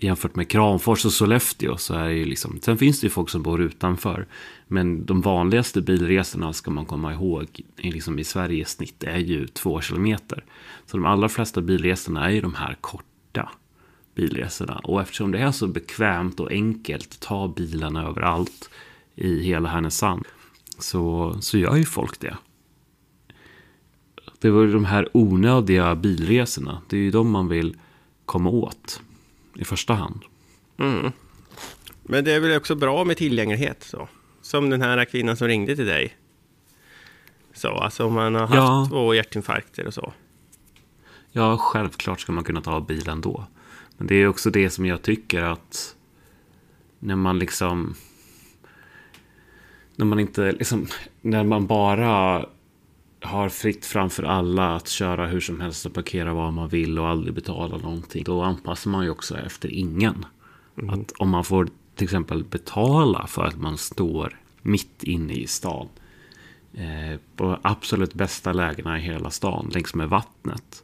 jämfört 0.00 0.36
med 0.36 0.48
Kramfors 0.48 1.04
och 1.04 1.12
Sollefteå 1.12 1.76
så 1.76 1.94
är 1.94 2.08
det 2.08 2.14
ju 2.14 2.24
liksom, 2.24 2.60
sen 2.62 2.78
finns 2.78 3.00
det 3.00 3.06
ju 3.06 3.10
folk 3.10 3.30
som 3.30 3.42
bor 3.42 3.60
utanför. 3.60 4.26
Men 4.68 5.06
de 5.06 5.20
vanligaste 5.20 5.80
bilresorna 5.80 6.52
ska 6.52 6.70
man 6.70 6.86
komma 6.86 7.12
ihåg 7.12 7.60
liksom 7.76 8.18
i 8.18 8.24
Sverige 8.24 8.62
i 8.62 8.64
snitt 8.64 9.04
är 9.04 9.18
ju 9.18 9.46
två 9.46 9.80
kilometer. 9.80 10.44
Så 10.86 10.96
de 10.96 11.06
allra 11.06 11.28
flesta 11.28 11.60
bilresorna 11.60 12.26
är 12.26 12.30
ju 12.30 12.40
de 12.40 12.54
här 12.54 12.76
korta 12.80 13.50
bilresorna. 14.14 14.80
Och 14.84 15.00
eftersom 15.00 15.32
det 15.32 15.38
är 15.38 15.52
så 15.52 15.66
bekvämt 15.66 16.40
och 16.40 16.50
enkelt 16.50 17.12
att 17.12 17.20
ta 17.20 17.48
bilen 17.48 17.96
överallt 17.96 18.70
i 19.14 19.42
hela 19.42 19.68
Härnösand 19.68 20.24
så, 20.78 21.36
så 21.40 21.58
gör 21.58 21.76
ju 21.76 21.84
folk 21.84 22.20
det. 22.20 22.36
Det 24.38 24.50
var 24.50 24.62
ju 24.62 24.72
de 24.72 24.84
här 24.84 25.08
onödiga 25.12 25.94
bilresorna. 25.94 26.82
Det 26.88 26.96
är 26.96 27.00
ju 27.00 27.10
de 27.10 27.30
man 27.30 27.48
vill 27.48 27.76
komma 28.26 28.50
åt 28.50 29.00
i 29.54 29.64
första 29.64 29.94
hand. 29.94 30.22
Mm. 30.78 31.12
Men 32.02 32.24
det 32.24 32.32
är 32.32 32.40
väl 32.40 32.56
också 32.56 32.74
bra 32.74 33.04
med 33.04 33.16
tillgänglighet 33.16 33.82
så. 33.82 34.08
Som 34.42 34.70
den 34.70 34.82
här 34.82 35.04
kvinnan 35.04 35.36
som 35.36 35.48
ringde 35.48 35.76
till 35.76 35.86
dig. 35.86 36.16
Så, 37.52 37.68
alltså 37.68 38.04
om 38.06 38.14
man 38.14 38.34
har 38.34 38.40
haft 38.40 38.54
ja. 38.54 38.86
två 38.90 39.14
hjärtinfarkter 39.14 39.86
och 39.86 39.94
så. 39.94 40.12
Ja, 41.32 41.58
självklart 41.58 42.20
ska 42.20 42.32
man 42.32 42.44
kunna 42.44 42.60
ta 42.60 42.80
bilen 42.80 43.20
då. 43.20 43.46
Men 43.96 44.06
det 44.06 44.14
är 44.14 44.28
också 44.28 44.50
det 44.50 44.70
som 44.70 44.86
jag 44.86 45.02
tycker 45.02 45.42
att 45.42 45.96
när 46.98 47.16
man 47.16 47.38
liksom 47.38 47.94
när 49.96 50.06
man 50.06 50.20
inte 50.20 50.52
liksom 50.52 50.86
när 51.20 51.44
man 51.44 51.66
bara 51.66 52.46
har 53.24 53.48
fritt 53.48 53.86
framför 53.86 54.22
alla 54.22 54.76
att 54.76 54.88
köra 54.88 55.26
hur 55.26 55.40
som 55.40 55.60
helst 55.60 55.86
och 55.86 55.94
parkera 55.94 56.34
var 56.34 56.50
man 56.50 56.68
vill 56.68 56.98
och 56.98 57.08
aldrig 57.08 57.34
betala 57.34 57.76
någonting. 57.76 58.24
Då 58.24 58.42
anpassar 58.42 58.90
man 58.90 59.04
ju 59.04 59.10
också 59.10 59.38
efter 59.38 59.68
ingen. 59.68 60.26
Mm. 60.78 61.00
Att 61.00 61.12
om 61.12 61.28
man 61.28 61.44
får 61.44 61.68
till 61.94 62.04
exempel 62.04 62.44
betala 62.44 63.26
för 63.26 63.44
att 63.44 63.56
man 63.56 63.78
står 63.78 64.38
mitt 64.62 65.02
inne 65.02 65.32
i 65.32 65.46
stan. 65.46 65.88
Eh, 66.74 67.20
på 67.36 67.58
absolut 67.62 68.14
bästa 68.14 68.52
lägena 68.52 68.98
i 68.98 69.00
hela 69.00 69.30
stan 69.30 69.70
längs 69.74 69.94
med 69.94 70.08
vattnet 70.08 70.83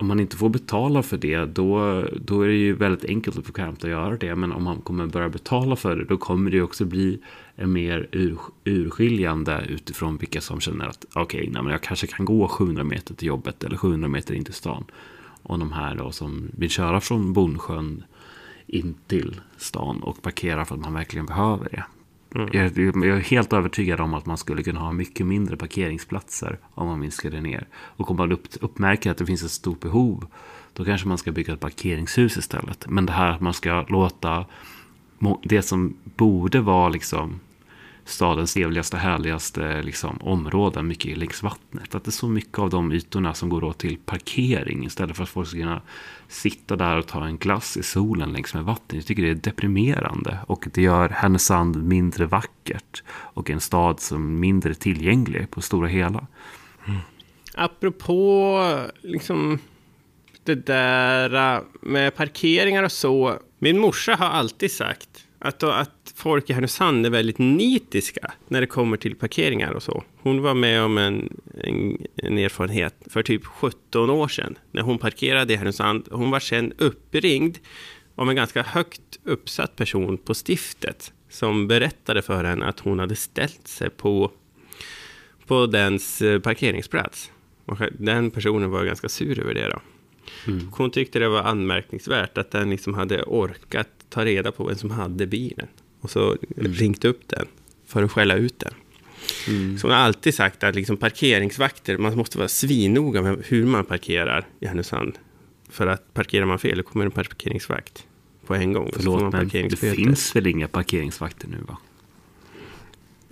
om 0.00 0.06
man 0.06 0.20
inte 0.20 0.36
får 0.36 0.48
betala 0.48 1.02
för 1.02 1.16
det, 1.16 1.44
då, 1.44 2.04
då 2.24 2.42
är 2.42 2.48
det 2.48 2.54
ju 2.54 2.72
väldigt 2.72 3.04
enkelt 3.04 3.36
och 3.36 3.42
bekvämt 3.42 3.84
att 3.84 3.90
göra 3.90 4.16
det. 4.16 4.34
Men 4.34 4.52
om 4.52 4.62
man 4.62 4.80
kommer 4.80 5.06
börja 5.06 5.28
betala 5.28 5.76
för 5.76 5.96
det, 5.96 6.04
då 6.04 6.16
kommer 6.16 6.50
det 6.50 6.62
också 6.62 6.84
bli 6.84 7.18
en 7.54 7.72
mer 7.72 8.08
ur, 8.12 8.38
urskiljande 8.64 9.64
utifrån 9.68 10.16
vilka 10.16 10.40
som 10.40 10.60
känner 10.60 10.86
att 10.86 11.06
okej, 11.14 11.50
okay, 11.50 11.72
jag 11.72 11.82
kanske 11.82 12.06
kan 12.06 12.26
gå 12.26 12.48
700 12.48 12.84
meter 12.84 13.14
till 13.14 13.28
jobbet 13.28 13.64
eller 13.64 13.76
700 13.76 14.08
meter 14.08 14.34
in 14.34 14.44
till 14.44 14.54
stan. 14.54 14.84
Och 15.42 15.58
de 15.58 15.72
här 15.72 15.94
då 15.94 16.12
som 16.12 16.48
vill 16.56 16.70
köra 16.70 17.00
från 17.00 17.32
Bondsjön 17.32 18.04
in 18.66 18.94
till 19.06 19.40
stan 19.56 20.02
och 20.02 20.22
parkera 20.22 20.64
för 20.64 20.74
att 20.74 20.80
man 20.80 20.94
verkligen 20.94 21.26
behöver 21.26 21.68
det. 21.70 21.84
Mm. 22.34 22.48
Jag, 22.52 22.78
jag, 22.78 23.16
är 23.16 23.20
helt 23.20 23.52
övertygad 23.52 24.00
om 24.00 24.14
att 24.14 24.26
man 24.26 24.38
skulle 24.38 24.62
kunna 24.62 24.80
ha 24.80 24.92
mycket 24.92 25.26
mindre 25.26 25.56
parkeringsplatser 25.56 26.58
om 26.74 26.86
man 26.86 27.00
minskade 27.00 27.40
ner. 27.40 27.66
Och 27.72 28.10
om 28.10 28.16
man 28.16 28.32
upp, 28.32 28.48
uppmärker 28.60 29.10
att 29.10 29.18
det 29.18 29.26
finns 29.26 29.42
ett 29.42 29.50
stort 29.50 29.80
behov, 29.80 30.26
då 30.72 30.84
kanske 30.84 31.08
man 31.08 31.18
ska 31.18 31.32
bygga 31.32 31.54
ett 31.54 31.60
parkeringshus 31.60 32.36
istället. 32.36 32.86
Men 32.88 33.06
det 33.06 33.12
här 33.12 33.30
att 33.30 33.40
man 33.40 33.54
ska 33.54 33.84
låta 33.88 34.44
det 35.42 35.62
som 35.62 35.96
borde 36.16 36.60
vara 36.60 36.88
liksom 36.88 37.40
stadens 38.10 38.54
trevligaste, 38.54 38.96
härligaste 38.96 39.82
liksom, 39.82 40.18
områden 40.20 40.86
mycket 40.86 41.18
längs 41.18 41.42
vattnet. 41.42 41.94
Att 41.94 42.04
det 42.04 42.08
är 42.08 42.12
så 42.12 42.28
mycket 42.28 42.58
av 42.58 42.70
de 42.70 42.92
ytorna 42.92 43.34
som 43.34 43.48
går 43.48 43.64
åt 43.64 43.78
till 43.78 43.98
parkering 43.98 44.86
istället 44.86 45.16
för 45.16 45.22
att 45.22 45.28
folk 45.28 45.48
ska 45.48 45.58
kunna 45.58 45.82
sitta 46.28 46.76
där 46.76 46.96
och 46.96 47.06
ta 47.06 47.26
en 47.26 47.38
glass 47.38 47.76
i 47.76 47.82
solen 47.82 48.32
längs 48.32 48.54
med 48.54 48.64
vattnet. 48.64 48.92
Jag 48.92 49.06
tycker 49.06 49.22
det 49.22 49.30
är 49.30 49.34
deprimerande 49.34 50.38
och 50.46 50.68
det 50.72 50.82
gör 50.82 51.08
Härnösand 51.08 51.84
mindre 51.84 52.26
vackert 52.26 53.02
och 53.10 53.50
en 53.50 53.60
stad 53.60 54.00
som 54.00 54.40
mindre 54.40 54.74
tillgänglig 54.74 55.50
på 55.50 55.60
stora 55.60 55.88
hela. 55.88 56.26
Mm. 56.86 57.00
Apropå 57.54 58.60
liksom 59.00 59.58
det 60.44 60.66
där 60.66 61.62
med 61.80 62.16
parkeringar 62.16 62.82
och 62.82 62.92
så. 62.92 63.38
Min 63.58 63.78
morsa 63.78 64.14
har 64.14 64.26
alltid 64.26 64.72
sagt 64.72 65.26
att, 65.40 65.62
att 65.62 66.12
folk 66.16 66.50
i 66.50 66.52
Härnösand 66.52 67.06
är 67.06 67.10
väldigt 67.10 67.38
nitiska 67.38 68.32
när 68.48 68.60
det 68.60 68.66
kommer 68.66 68.96
till 68.96 69.14
parkeringar 69.14 69.72
och 69.72 69.82
så. 69.82 70.04
Hon 70.22 70.42
var 70.42 70.54
med 70.54 70.82
om 70.82 70.98
en, 70.98 71.40
en, 71.64 72.06
en, 72.16 72.38
erfarenhet 72.38 72.94
för 73.06 73.22
typ 73.22 73.44
17 73.44 74.10
år 74.10 74.28
sedan 74.28 74.58
när 74.70 74.82
hon 74.82 74.98
parkerade 74.98 75.52
i 75.52 75.56
Härnösand. 75.56 76.08
Hon 76.10 76.30
var 76.30 76.40
sen 76.40 76.72
uppringd 76.78 77.58
av 78.14 78.30
en 78.30 78.36
ganska 78.36 78.62
högt 78.62 79.18
uppsatt 79.24 79.76
person 79.76 80.18
på 80.18 80.34
stiftet 80.34 81.12
som 81.28 81.68
berättade 81.68 82.22
för 82.22 82.44
henne 82.44 82.66
att 82.66 82.80
hon 82.80 82.98
hade 82.98 83.16
ställt 83.16 83.68
sig 83.68 83.90
på, 83.90 84.30
på 85.46 85.66
dens 85.66 86.22
eh, 86.22 86.40
parkeringsplats. 86.40 87.30
Och 87.64 87.78
den 87.98 88.30
personen 88.30 88.70
var 88.70 88.84
ganska 88.84 89.08
sur 89.08 89.40
över 89.40 89.54
det. 89.54 89.68
Då. 89.68 89.80
Mm. 90.46 90.68
Hon 90.72 90.90
tyckte 90.90 91.18
det 91.18 91.28
var 91.28 91.42
anmärkningsvärt 91.42 92.38
att 92.38 92.50
den 92.50 92.70
liksom 92.70 92.94
hade 92.94 93.22
orkat 93.22 93.88
ta 94.08 94.24
reda 94.24 94.52
på 94.52 94.64
vem 94.64 94.76
som 94.76 94.90
hade 94.90 95.26
bilen. 95.26 95.68
Och 96.00 96.10
så 96.10 96.36
mm. 96.56 96.72
ringt 96.72 97.04
upp 97.04 97.28
den 97.28 97.46
för 97.86 98.02
att 98.02 98.12
skälla 98.12 98.34
ut 98.34 98.58
den. 98.58 98.74
Mm. 99.48 99.78
Så 99.78 99.86
hon 99.86 99.96
har 99.96 100.02
alltid 100.02 100.34
sagt 100.34 100.64
att 100.64 100.74
liksom 100.74 100.96
parkeringsvakter, 100.96 101.98
man 101.98 102.16
måste 102.16 102.38
vara 102.38 102.48
svinnoga 102.48 103.22
med 103.22 103.42
hur 103.46 103.66
man 103.66 103.84
parkerar 103.84 104.46
i 104.60 104.66
Härnösand. 104.66 105.18
För 105.68 105.86
att 105.86 106.14
parkerar 106.14 106.46
man 106.46 106.58
fel, 106.58 106.76
då 106.76 106.82
kommer 106.82 107.04
en 107.04 107.10
parkeringsvakt 107.10 108.06
på 108.46 108.54
en 108.54 108.72
gång. 108.72 108.90
Förlåt, 108.92 109.32
men 109.32 109.48
det 109.48 109.76
finns 109.76 110.36
väl 110.36 110.46
inga 110.46 110.68
parkeringsvakter 110.68 111.48
nu 111.48 111.56
va? 111.68 111.78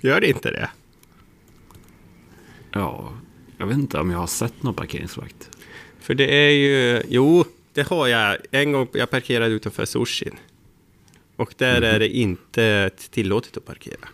Gör 0.00 0.20
det 0.20 0.28
inte 0.28 0.50
det? 0.50 0.70
Ja, 2.72 3.12
jag 3.58 3.66
vet 3.66 3.78
inte 3.78 3.98
om 3.98 4.10
jag 4.10 4.18
har 4.18 4.26
sett 4.26 4.62
någon 4.62 4.74
parkeringsvakt. 4.74 5.50
För 6.00 6.14
det 6.14 6.34
är 6.34 6.50
ju, 6.50 7.02
jo, 7.08 7.44
det 7.72 7.88
har 7.88 8.06
jag. 8.06 8.36
En 8.50 8.72
gång 8.72 8.88
jag 8.92 9.10
parkerade 9.10 9.54
utanför 9.54 9.84
Sushin. 9.84 10.34
Och 11.36 11.54
där 11.56 11.76
mm. 11.76 11.94
är 11.94 11.98
det 11.98 12.08
inte 12.08 12.90
tillåtet 13.10 13.56
att 13.56 13.66
parkera. 13.66 14.08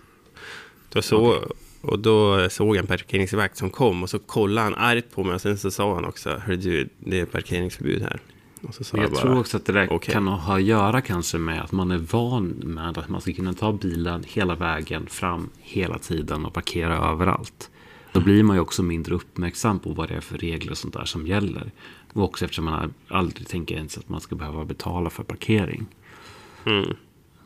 Då 0.92 1.02
så, 1.02 1.36
okay. 1.36 1.48
Och 1.80 1.98
då 1.98 2.48
såg 2.50 2.76
jag 2.76 2.80
en 2.80 2.86
parkeringsvakt 2.86 3.56
som 3.56 3.70
kom 3.70 4.02
och 4.02 4.10
så 4.10 4.18
kollade 4.18 4.64
han 4.64 4.74
argt 4.74 5.14
på 5.14 5.24
mig 5.24 5.34
och 5.34 5.40
sen 5.40 5.58
så 5.58 5.70
sa 5.70 5.94
han 5.94 6.04
också, 6.04 6.40
hör 6.46 6.56
du, 6.56 6.88
det 6.98 7.20
är 7.20 7.26
parkeringsförbud 7.26 8.02
här. 8.02 8.20
Och 8.62 8.74
så 8.74 8.84
sa 8.84 8.96
jag, 8.96 9.04
jag 9.04 9.12
bara, 9.12 9.20
tror 9.20 9.38
också 9.38 9.56
att 9.56 9.66
det 9.66 9.72
där 9.72 9.92
okay. 9.92 10.12
kan 10.12 10.26
ha 10.28 10.56
att 10.56 10.62
göra 10.62 11.00
kanske 11.00 11.38
med 11.38 11.62
att 11.62 11.72
man 11.72 11.90
är 11.90 11.98
van 11.98 12.48
med 12.48 12.98
att 12.98 13.08
man 13.08 13.20
ska 13.20 13.32
kunna 13.32 13.54
ta 13.54 13.72
bilen 13.72 14.24
hela 14.26 14.54
vägen 14.54 15.06
fram 15.06 15.50
hela 15.60 15.98
tiden 15.98 16.44
och 16.44 16.52
parkera 16.52 17.10
överallt. 17.10 17.70
Då 18.14 18.20
blir 18.20 18.42
man 18.42 18.56
ju 18.56 18.60
också 18.60 18.82
mindre 18.82 19.14
uppmärksam 19.14 19.78
på 19.78 19.92
vad 19.92 20.08
det 20.08 20.14
är 20.14 20.20
för 20.20 20.38
regler 20.38 20.70
och 20.70 20.78
sånt 20.78 20.94
där 20.94 21.04
som 21.04 21.26
gäller. 21.26 21.70
Och 22.12 22.24
också 22.24 22.44
eftersom 22.44 22.64
man 22.64 22.94
aldrig 23.08 23.48
tänker 23.48 23.74
ens 23.74 23.98
att 23.98 24.08
man 24.08 24.20
ska 24.20 24.34
behöva 24.34 24.64
betala 24.64 25.10
för 25.10 25.22
parkering. 25.22 25.86
Mm 26.64 26.94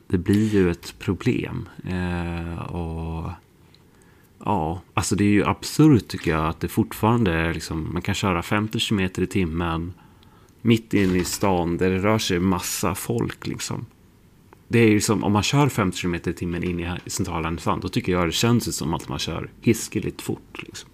det 0.09 0.19
blir 0.19 0.55
ju 0.55 0.71
ett 0.71 0.95
problem. 0.99 1.69
Eh, 1.85 2.59
och 2.59 3.31
ja, 4.45 4.81
alltså 4.95 5.17
det 5.17 5.25
är 5.25 5.29
ju 5.29 5.45
absurt 5.45 6.09
tycker 6.09 6.31
jag 6.31 6.47
att 6.47 6.61
det 6.61 6.69
fortfarande 6.69 7.33
är 7.33 7.55
liksom, 7.55 7.93
man 7.93 8.03
kan 8.03 8.15
köra 8.15 8.43
50 8.43 8.79
km 8.81 9.01
i 9.01 9.27
timmen 9.27 9.93
mitt 10.63 10.95
inne 10.95 11.19
i 11.19 11.25
stan 11.25 11.77
där 11.77 11.91
det 11.91 11.99
rör 11.99 12.19
sig 12.19 12.41
massa 12.41 12.95
folk 12.95 13.47
liksom. 13.47 13.87
Det 14.69 14.79
är 14.79 14.89
ju 14.89 15.01
som 15.01 15.25
om 15.25 15.33
man 15.33 15.43
kör 15.43 15.69
50 15.69 16.01
km 16.01 16.15
i 16.15 16.21
timmen 16.21 16.65
in 16.65 16.81
i 16.81 17.11
centrala 17.11 17.49
Härnösand, 17.49 17.83
då 17.83 17.89
tycker 17.89 18.13
jag 18.13 18.29
det 18.29 18.33
känns 18.33 18.77
som 18.77 18.95
att 18.95 19.09
man 19.09 19.19
kör 19.19 19.51
hiskeligt 19.61 20.23
fort. 20.23 20.63
Liksom. 20.63 20.91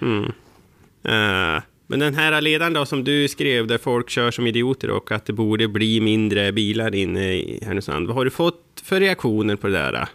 Mm. 0.00 0.24
Uh, 0.24 1.62
men 1.86 1.98
den 2.00 2.14
här 2.14 2.40
ledaren 2.40 2.72
då 2.72 2.86
som 2.86 3.04
du 3.04 3.28
skrev, 3.28 3.66
där 3.66 3.78
folk 3.78 4.10
kör 4.10 4.30
som 4.30 4.46
idioter 4.46 4.90
och 4.90 5.12
att 5.12 5.24
det 5.24 5.32
borde 5.32 5.68
bli 5.68 6.00
mindre 6.00 6.52
bilar 6.52 6.94
inne 6.94 7.32
i 7.32 7.64
Härnösand. 7.64 8.06
Vad 8.06 8.16
har 8.16 8.24
du 8.24 8.30
fått 8.30 8.82
för 8.84 9.00
reaktioner 9.00 9.56
på 9.56 9.66
det 9.66 9.72
där? 9.72 10.08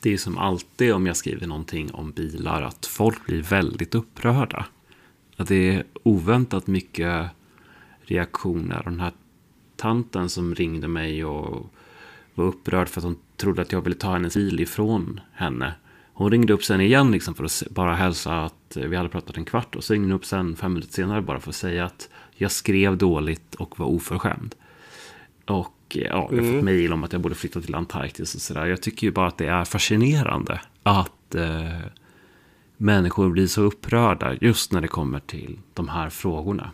Det 0.00 0.12
är 0.12 0.16
som 0.16 0.38
alltid 0.38 0.94
om 0.94 1.06
jag 1.06 1.16
skriver 1.16 1.46
någonting 1.46 1.90
om 1.92 2.10
bilar, 2.10 2.62
att 2.62 2.86
folk 2.86 3.26
blir 3.26 3.42
väldigt 3.42 3.94
upprörda. 3.94 4.66
Att 5.36 5.48
det 5.48 5.68
är 5.68 5.84
oväntat 6.02 6.66
mycket 6.66 7.26
reaktioner. 8.02 8.82
Den 8.84 9.00
här 9.00 9.12
tanten 9.76 10.28
som 10.28 10.54
ringde 10.54 10.88
mig 10.88 11.24
och 11.24 11.72
var 12.36 12.44
upprörd 12.44 12.88
för 12.88 13.00
att 13.00 13.04
hon 13.04 13.16
trodde 13.36 13.62
att 13.62 13.72
jag 13.72 13.80
ville 13.80 13.96
ta 13.96 14.12
hennes 14.12 14.34
bil 14.34 14.60
ifrån 14.60 15.20
henne. 15.32 15.74
Hon 16.12 16.30
ringde 16.30 16.52
upp 16.52 16.64
sen 16.64 16.80
igen 16.80 17.12
liksom 17.12 17.34
för 17.34 17.44
att 17.44 17.62
bara 17.70 17.94
hälsa 17.94 18.44
att 18.44 18.76
vi 18.76 18.96
hade 18.96 19.08
pratat 19.08 19.36
en 19.36 19.44
kvart. 19.44 19.76
Och 19.76 19.84
så 19.84 19.92
ringde 19.92 20.08
hon 20.08 20.16
upp 20.16 20.24
sen 20.24 20.56
fem 20.56 20.72
minuter 20.72 20.92
senare 20.92 21.22
bara 21.22 21.40
för 21.40 21.50
att 21.50 21.56
säga 21.56 21.84
att 21.84 22.08
jag 22.34 22.50
skrev 22.50 22.96
dåligt 22.96 23.54
och 23.54 23.78
var 23.78 23.86
oförskämd. 23.86 24.54
Och 25.46 25.72
ja, 25.88 26.00
jag 26.00 26.14
har 26.14 26.32
mm. 26.32 26.54
fått 26.54 26.64
mejl 26.64 26.92
om 26.92 27.04
att 27.04 27.12
jag 27.12 27.22
borde 27.22 27.34
flytta 27.34 27.60
till 27.60 27.74
Antarktis 27.74 28.34
och 28.34 28.40
sådär. 28.40 28.66
Jag 28.66 28.82
tycker 28.82 29.06
ju 29.06 29.12
bara 29.12 29.28
att 29.28 29.38
det 29.38 29.46
är 29.46 29.64
fascinerande 29.64 30.60
att 30.82 31.34
eh, 31.34 31.80
människor 32.76 33.30
blir 33.30 33.46
så 33.46 33.62
upprörda 33.62 34.34
just 34.40 34.72
när 34.72 34.80
det 34.80 34.88
kommer 34.88 35.20
till 35.20 35.58
de 35.74 35.88
här 35.88 36.10
frågorna. 36.10 36.70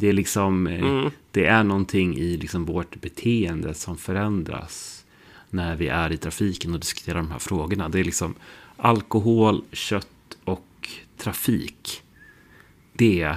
Det 0.00 0.08
är 0.08 0.12
liksom, 0.12 0.66
eh, 0.66 0.80
mm. 0.80 1.10
det 1.30 1.46
är 1.46 1.64
någonting 1.64 2.16
i 2.16 2.36
liksom 2.36 2.64
vårt 2.64 3.00
beteende 3.00 3.74
som 3.74 3.96
förändras 3.96 5.04
när 5.50 5.76
vi 5.76 5.88
är 5.88 6.12
i 6.12 6.16
trafiken 6.16 6.74
och 6.74 6.80
diskuterar 6.80 7.16
de 7.16 7.30
här 7.30 7.38
frågorna. 7.38 7.88
Det 7.88 8.00
är 8.00 8.04
liksom 8.04 8.34
alkohol, 8.76 9.64
kött 9.72 10.36
och 10.44 10.88
trafik. 11.16 12.02
Det 12.92 13.36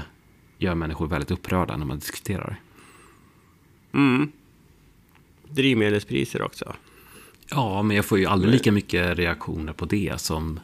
gör 0.58 0.76
människor 0.76 1.08
väldigt 1.08 1.32
upprörda 1.32 1.78
när 1.78 1.86
man 1.86 2.00
diskuterar. 2.00 2.60
Mm. 3.94 4.32
Drivmedelspriser 5.50 6.42
också. 6.42 6.74
Ja, 7.50 7.82
men 7.82 7.96
jag 7.96 8.06
får 8.06 8.20
ju 8.20 8.26
aldrig 8.26 8.52
lika 8.52 8.72
mycket 8.72 9.18
reaktioner 9.18 9.74
på 9.74 9.86
det 9.86 10.22
som 10.22 10.60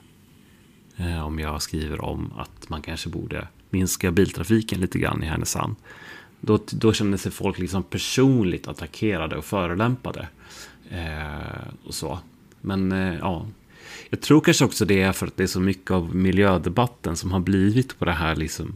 eh, 0.97 1.25
om 1.25 1.39
jag 1.39 1.61
skriver 1.61 2.01
om 2.01 2.33
att 2.37 2.69
man 2.69 2.81
kanske 2.81 3.09
borde 3.09 3.47
minska 3.69 4.11
biltrafiken 4.11 4.79
lite 4.79 4.99
grann 4.99 5.23
i 5.23 5.25
Härnösand. 5.25 5.75
Då, 6.41 6.59
då 6.71 6.93
känner 6.93 7.17
sig 7.17 7.31
folk 7.31 7.59
liksom 7.59 7.83
personligt 7.83 8.67
attackerade 8.67 9.37
och 9.37 9.45
förolämpade. 9.45 10.27
Eh, 10.89 11.67
och 11.83 11.93
så. 11.93 12.19
Men 12.61 12.91
eh, 12.91 13.17
ja, 13.17 13.45
jag 14.09 14.21
tror 14.21 14.41
kanske 14.41 14.65
också 14.65 14.85
det 14.85 15.01
är 15.01 15.11
för 15.11 15.27
att 15.27 15.37
det 15.37 15.43
är 15.43 15.47
så 15.47 15.59
mycket 15.59 15.91
av 15.91 16.15
miljödebatten 16.15 17.15
som 17.15 17.31
har 17.31 17.39
blivit 17.39 17.99
på 17.99 18.05
det 18.05 18.11
här 18.11 18.35
liksom 18.35 18.75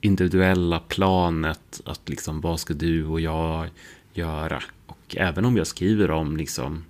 individuella 0.00 0.78
planet. 0.78 1.80
Att 1.84 2.08
liksom 2.08 2.40
vad 2.40 2.60
ska 2.60 2.74
du 2.74 3.06
och 3.06 3.20
jag 3.20 3.68
göra? 4.12 4.62
Och 4.86 5.16
även 5.16 5.44
om 5.44 5.56
jag 5.56 5.66
skriver 5.66 6.10
om 6.10 6.36
liksom 6.36 6.84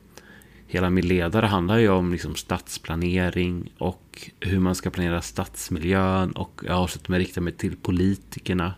Hela 0.72 0.90
min 0.90 1.08
ledare 1.08 1.46
handlar 1.46 1.78
ju 1.78 1.88
om 1.88 2.12
liksom 2.12 2.34
stadsplanering 2.34 3.72
och 3.78 4.30
hur 4.40 4.58
man 4.58 4.74
ska 4.74 4.90
planera 4.90 5.22
stadsmiljön 5.22 6.32
och 6.32 6.60
jag 6.66 6.74
har 6.74 7.10
med 7.10 7.18
rikta 7.18 7.40
mig 7.40 7.52
till 7.52 7.76
politikerna 7.76 8.74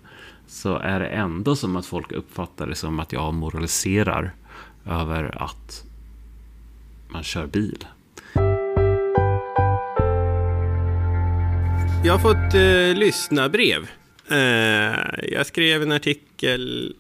så 0.47 0.77
är 0.77 1.01
det 1.01 1.07
ändå 1.07 1.57
som 1.57 1.77
att 1.77 1.87
folk 1.87 2.13
uppfattar 2.13 2.67
det 2.67 2.75
som 2.75 3.01
att 3.01 3.13
jag 3.13 3.35
moraliserar 3.35 4.35
över 4.87 5.43
att 5.43 5.85
man 7.09 7.23
kör 7.23 7.47
bil. 7.47 7.85
Jag 12.05 12.13
har 12.13 12.19
fått 12.19 12.55
eh, 12.55 13.01
lyssna 13.01 13.49
brev. 13.49 13.91
Eh, 14.31 15.29
jag 15.33 15.47
skrev 15.47 15.83
en 15.83 15.93
artikel, 15.93 16.95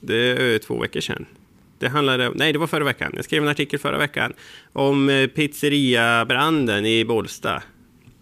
det 0.00 0.54
är 0.54 0.58
två 0.58 0.80
veckor 0.80 1.00
sedan. 1.00 1.26
Det 1.78 1.88
handlade, 1.88 2.32
nej, 2.34 2.52
det 2.52 2.58
var 2.58 2.66
förra 2.66 2.84
veckan. 2.84 3.12
Jag 3.16 3.24
skrev 3.24 3.42
en 3.42 3.48
artikel 3.48 3.78
förra 3.78 3.98
veckan 3.98 4.32
om 4.72 5.08
eh, 5.08 5.26
pizzeriabranden 5.26 6.86
i 6.86 7.04
Bålsta. 7.04 7.62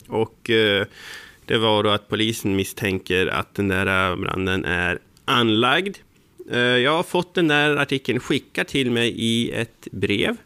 Och 0.08 0.50
eh, 0.50 0.86
det 1.46 1.58
var 1.58 1.82
då 1.82 1.90
att 1.90 2.08
polisen 2.08 2.56
misstänker 2.56 3.26
att 3.26 3.54
den 3.54 3.68
där 3.68 4.10
eh, 4.10 4.16
branden 4.16 4.64
är 4.64 4.98
anlagd. 5.24 5.96
Eh, 6.50 6.58
jag 6.58 6.96
har 6.96 7.02
fått 7.02 7.34
den 7.34 7.48
där 7.48 7.76
artikeln 7.76 8.20
skickad 8.20 8.66
till 8.66 8.90
mig 8.90 9.14
i 9.16 9.50
ett 9.50 9.88
brev. 9.90 10.36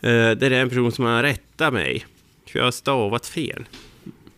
Eh, 0.00 0.30
det 0.30 0.46
är 0.46 0.50
en 0.50 0.68
person 0.68 0.92
som 0.92 1.04
har 1.04 1.22
rättat 1.22 1.72
mig, 1.72 2.06
för 2.46 2.58
jag 2.58 2.66
har 2.66 2.72
stavat 2.72 3.26
fel. 3.26 3.64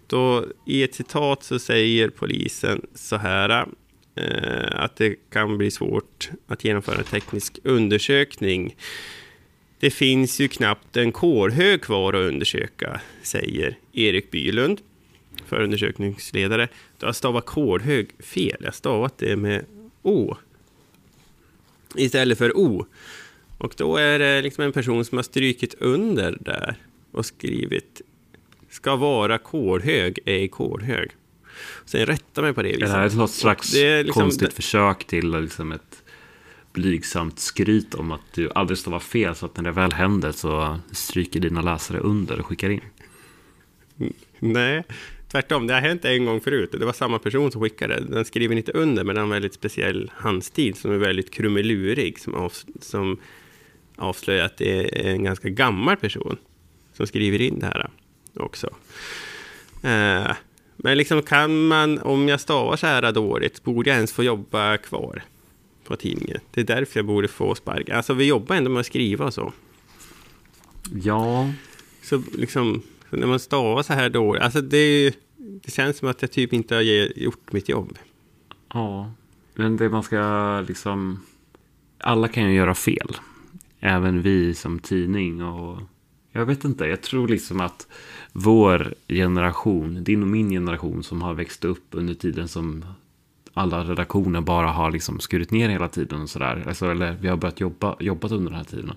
Då, 0.06 0.44
I 0.66 0.82
ett 0.82 0.94
citat 0.94 1.44
så 1.44 1.58
säger 1.58 2.08
polisen 2.08 2.86
så 2.94 3.16
här 3.16 3.50
eh, 3.50 3.64
Eh, 4.14 4.68
att 4.72 4.96
det 4.96 5.16
kan 5.30 5.58
bli 5.58 5.70
svårt 5.70 6.30
att 6.46 6.64
genomföra 6.64 6.98
en 6.98 7.04
teknisk 7.04 7.58
undersökning. 7.64 8.76
Det 9.78 9.90
finns 9.90 10.40
ju 10.40 10.48
knappt 10.48 10.96
en 10.96 11.12
kolhög 11.12 11.82
kvar 11.82 12.12
att 12.12 12.32
undersöka, 12.32 13.00
säger 13.22 13.78
Erik 13.92 14.30
Bylund, 14.30 14.80
förundersökningsledare. 15.46 16.68
Du 16.98 17.06
har 17.06 17.12
stavat 17.12 17.46
kårhög 17.46 18.08
fel, 18.22 18.56
jag 18.60 18.66
har 18.66 18.72
stavat 18.72 19.18
det 19.18 19.36
med 19.36 19.64
O 20.02 20.36
istället 21.94 22.38
för 22.38 22.56
O. 22.56 22.86
Och 23.58 23.74
då 23.76 23.96
är 23.96 24.18
det 24.18 24.42
liksom 24.42 24.64
en 24.64 24.72
person 24.72 25.04
som 25.04 25.18
har 25.18 25.22
strykit 25.22 25.74
under 25.78 26.38
där 26.40 26.74
och 27.12 27.26
skrivit 27.26 28.02
ska 28.70 28.96
vara 28.96 29.38
kårhög, 29.38 30.18
ej 30.24 30.48
kårhög. 30.48 31.10
Sen 31.84 32.06
rätta 32.06 32.42
mig 32.42 32.52
på 32.52 32.62
det 32.62 32.68
viset. 32.68 32.80
Det 32.80 32.88
här 32.88 33.06
är 33.06 33.16
något 33.16 33.30
slags 33.30 33.72
liksom, 33.74 34.22
konstigt 34.22 34.52
försök 34.52 35.04
till 35.04 35.40
liksom 35.40 35.72
ett 35.72 36.02
blygsamt 36.72 37.38
skryt 37.38 37.94
om 37.94 38.12
att 38.12 38.32
du 38.34 38.50
aldrig 38.54 38.78
stavar 38.78 38.98
fel 38.98 39.34
så 39.34 39.46
att 39.46 39.56
när 39.56 39.64
det 39.64 39.70
väl 39.70 39.92
händer 39.92 40.32
så 40.32 40.78
stryker 40.92 41.40
dina 41.40 41.62
läsare 41.62 41.98
under 41.98 42.40
och 42.40 42.46
skickar 42.46 42.70
in. 42.70 42.80
Nej, 44.38 44.84
tvärtom. 45.28 45.66
Det 45.66 45.74
har 45.74 45.80
hänt 45.80 46.04
en 46.04 46.24
gång 46.24 46.40
förut. 46.40 46.70
Det 46.72 46.86
var 46.86 46.92
samma 46.92 47.18
person 47.18 47.52
som 47.52 47.60
skickade. 47.60 48.00
Den 48.00 48.24
skriver 48.24 48.56
inte 48.56 48.72
under, 48.72 49.04
men 49.04 49.14
den 49.14 49.16
har 49.16 49.24
en 49.24 49.30
väldigt 49.30 49.54
speciell 49.54 50.10
handstil 50.14 50.74
som 50.74 50.92
är 50.92 50.98
väldigt 50.98 51.30
krumelurig. 51.30 52.18
Som, 52.18 52.34
av, 52.34 52.52
som 52.80 53.18
avslöjar 53.96 54.44
att 54.44 54.56
det 54.56 55.06
är 55.06 55.12
en 55.12 55.24
ganska 55.24 55.48
gammal 55.48 55.96
person 55.96 56.36
som 56.92 57.06
skriver 57.06 57.40
in 57.40 57.58
det 57.58 57.66
här 57.66 57.90
också. 58.34 58.70
Eh, 59.82 60.30
men 60.82 60.98
liksom 60.98 61.22
kan 61.22 61.66
man, 61.66 61.98
om 61.98 62.28
jag 62.28 62.40
stavar 62.40 62.76
så 62.76 62.86
här 62.86 63.12
dåligt, 63.12 63.64
borde 63.64 63.90
jag 63.90 63.96
ens 63.96 64.12
få 64.12 64.22
jobba 64.22 64.76
kvar 64.76 65.22
på 65.84 65.96
tidningen? 65.96 66.38
Det 66.50 66.60
är 66.60 66.64
därför 66.64 66.98
jag 66.98 67.06
borde 67.06 67.28
få 67.28 67.54
sparken. 67.54 67.96
Alltså 67.96 68.14
vi 68.14 68.24
jobbar 68.24 68.56
ändå 68.56 68.70
med 68.70 68.80
att 68.80 68.86
skriva 68.86 69.24
och 69.24 69.34
så. 69.34 69.52
Ja. 71.02 71.50
Så 72.02 72.22
liksom, 72.32 72.82
så 73.10 73.16
när 73.16 73.26
man 73.26 73.40
stavar 73.40 73.82
så 73.82 73.92
här 73.92 74.08
dåligt, 74.08 74.42
alltså 74.42 74.60
det, 74.60 75.14
det 75.36 75.70
känns 75.72 75.98
som 75.98 76.08
att 76.08 76.22
jag 76.22 76.30
typ 76.30 76.52
inte 76.52 76.74
har 76.74 76.82
gjort 77.18 77.52
mitt 77.52 77.68
jobb. 77.68 77.98
Ja, 78.74 79.12
men 79.54 79.76
det 79.76 79.88
man 79.88 80.02
ska 80.02 80.64
liksom... 80.68 81.20
Alla 81.98 82.28
kan 82.28 82.44
ju 82.44 82.56
göra 82.56 82.74
fel. 82.74 83.16
Även 83.80 84.22
vi 84.22 84.54
som 84.54 84.78
tidning 84.78 85.42
och... 85.42 85.78
Jag 86.32 86.46
vet 86.46 86.64
inte, 86.64 86.84
jag 86.84 87.02
tror 87.02 87.28
liksom 87.28 87.60
att 87.60 87.86
vår 88.32 88.94
generation, 89.08 90.04
din 90.04 90.22
och 90.22 90.28
min 90.28 90.50
generation 90.50 91.02
som 91.02 91.22
har 91.22 91.34
växt 91.34 91.64
upp 91.64 91.86
under 91.90 92.14
tiden 92.14 92.48
som 92.48 92.84
alla 93.54 93.84
redaktioner 93.84 94.40
bara 94.40 94.70
har 94.70 94.90
liksom 94.90 95.20
skurit 95.20 95.50
ner 95.50 95.68
hela 95.68 95.88
tiden 95.88 96.22
och 96.22 96.30
sådär. 96.30 96.64
Alltså, 96.68 96.90
eller 96.90 97.16
vi 97.20 97.28
har 97.28 97.36
börjat 97.36 97.60
jobba 97.60 97.96
jobbat 98.00 98.32
under 98.32 98.50
den 98.50 98.58
här 98.58 98.64
tiden. 98.64 98.92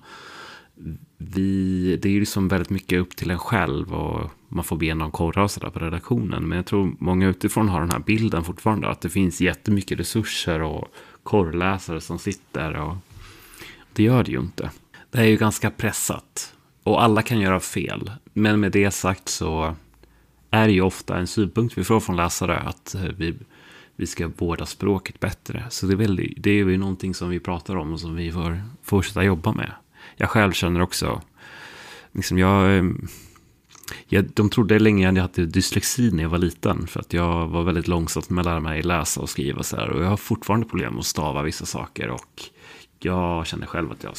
Vi, 1.17 1.97
det 2.01 2.09
är 2.09 2.13
ju 2.13 2.19
liksom 2.19 2.47
väldigt 2.47 2.69
mycket 2.69 2.99
upp 2.99 3.15
till 3.15 3.31
en 3.31 3.39
själv 3.39 3.93
och 3.93 4.31
man 4.47 4.63
får 4.63 4.75
be 4.75 4.93
någon 4.93 5.11
korra 5.11 5.43
och 5.43 5.51
sådär 5.51 5.69
på 5.69 5.79
redaktionen. 5.79 6.47
Men 6.47 6.55
jag 6.55 6.65
tror 6.65 6.95
många 6.99 7.27
utifrån 7.27 7.69
har 7.69 7.79
den 7.79 7.91
här 7.91 7.99
bilden 7.99 8.43
fortfarande. 8.43 8.89
Att 8.89 9.01
det 9.01 9.09
finns 9.09 9.41
jättemycket 9.41 9.99
resurser 9.99 10.61
och 10.61 10.93
korrläsare 11.23 12.01
som 12.01 12.19
sitter. 12.19 12.73
och 12.75 12.95
Det 13.93 14.03
gör 14.03 14.23
det 14.23 14.31
ju 14.31 14.39
inte. 14.39 14.71
Det 15.11 15.17
är 15.17 15.25
ju 15.25 15.37
ganska 15.37 15.71
pressat. 15.71 16.53
Och 16.83 17.03
alla 17.03 17.21
kan 17.21 17.39
göra 17.39 17.59
fel. 17.59 18.11
Men 18.33 18.59
med 18.59 18.71
det 18.71 18.91
sagt 18.91 19.29
så 19.29 19.75
är 20.51 20.67
det 20.67 20.73
ju 20.73 20.81
ofta 20.81 21.17
en 21.17 21.27
synpunkt 21.27 21.77
vi 21.77 21.83
får 21.83 21.99
från 21.99 22.15
läsare 22.15 22.59
att 22.59 22.95
eh, 22.95 23.01
vi, 23.17 23.33
vi 23.95 24.07
ska 24.07 24.31
vårda 24.37 24.65
språket 24.65 25.19
bättre. 25.19 25.65
Så 25.69 25.85
det 25.85 25.93
är, 25.93 25.97
väl, 25.97 26.33
det 26.37 26.49
är 26.49 26.53
ju 26.53 26.77
någonting 26.77 27.13
som 27.13 27.29
vi 27.29 27.39
pratar 27.39 27.75
om 27.75 27.93
och 27.93 27.99
som 27.99 28.15
vi 28.15 28.31
får 28.31 28.61
fortsätta 28.83 29.23
jobba 29.23 29.51
med. 29.51 29.71
Jag 30.15 30.29
själv 30.29 30.51
känner 30.51 30.81
också, 30.81 31.21
liksom 32.11 32.37
jag, 32.37 32.77
eh, 32.77 32.83
jag, 34.07 34.25
de 34.33 34.49
trodde 34.49 34.79
länge 34.79 35.09
att 35.09 35.15
jag 35.15 35.21
hade 35.21 35.45
dyslexi 35.45 36.11
när 36.11 36.23
jag 36.23 36.29
var 36.29 36.37
liten. 36.37 36.87
För 36.87 36.99
att 36.99 37.13
jag 37.13 37.47
var 37.47 37.63
väldigt 37.63 37.87
långsam 37.87 38.23
med 38.27 38.41
att 38.41 38.45
lära 38.45 38.59
mig 38.59 38.81
läsa 38.81 39.21
och 39.21 39.29
skriva 39.29 39.63
så 39.63 39.75
här. 39.75 39.89
Och 39.89 40.03
jag 40.03 40.09
har 40.09 40.17
fortfarande 40.17 40.67
problem 40.67 40.99
att 40.99 41.05
stava 41.05 41.41
vissa 41.41 41.65
saker. 41.65 42.09
Och 42.09 42.43
jag 42.99 43.47
känner 43.47 43.65
själv 43.65 43.91
att 43.91 44.03
jag 44.03 44.17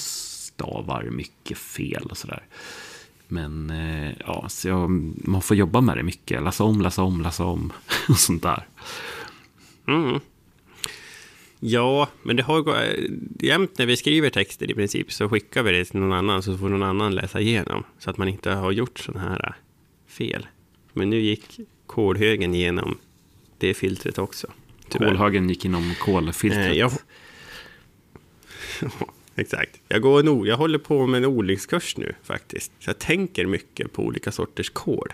stavar 0.54 1.04
mycket 1.04 1.58
fel 1.58 2.06
och 2.10 2.18
sådär. 2.18 2.42
Men 3.28 3.70
eh, 3.70 4.12
ja, 4.26 4.48
så 4.48 4.68
jag, 4.68 4.90
man 5.28 5.42
får 5.42 5.56
jobba 5.56 5.80
med 5.80 5.96
det 5.96 6.02
mycket. 6.02 6.42
Läsa 6.42 6.64
om, 6.64 6.80
läsa 6.80 7.02
om, 7.02 7.22
läsa 7.22 7.44
om 7.44 7.72
och 8.08 8.18
sånt 8.18 8.42
där. 8.42 8.66
Mm. 9.88 10.20
Ja, 11.60 12.08
men 12.22 12.36
det 12.36 12.42
har 12.42 12.86
jämt 13.40 13.78
när 13.78 13.86
vi 13.86 13.96
skriver 13.96 14.30
texter 14.30 14.70
i 14.70 14.74
princip 14.74 15.12
så 15.12 15.28
skickar 15.28 15.62
vi 15.62 15.72
det 15.72 15.84
till 15.84 16.00
någon 16.00 16.12
annan 16.12 16.42
så 16.42 16.58
får 16.58 16.68
någon 16.68 16.82
annan 16.82 17.14
läsa 17.14 17.40
igenom. 17.40 17.84
Så 17.98 18.10
att 18.10 18.18
man 18.18 18.28
inte 18.28 18.50
har 18.50 18.72
gjort 18.72 18.98
sådana 18.98 19.28
här 19.28 19.46
äh, 19.46 19.52
fel. 20.08 20.46
Men 20.92 21.10
nu 21.10 21.20
gick 21.20 21.60
kolhögen 21.86 22.54
igenom 22.54 22.98
det 23.58 23.74
filtret 23.74 24.18
också. 24.18 24.46
Kolhögen 24.88 25.48
gick 25.48 25.64
inom 25.64 25.94
kolfiltret. 26.00 26.66
Eh, 26.66 26.72
jag... 26.72 26.92
Exakt. 29.36 29.80
Jag, 29.88 30.02
går 30.02 30.20
en, 30.20 30.44
jag 30.44 30.56
håller 30.56 30.78
på 30.78 31.06
med 31.06 31.18
en 31.18 31.24
odlingskurs 31.24 31.96
nu 31.96 32.14
faktiskt. 32.22 32.72
Så 32.78 32.90
jag 32.90 32.98
tänker 32.98 33.46
mycket 33.46 33.92
på 33.92 34.02
olika 34.02 34.32
sorters 34.32 34.70
kol. 34.70 35.12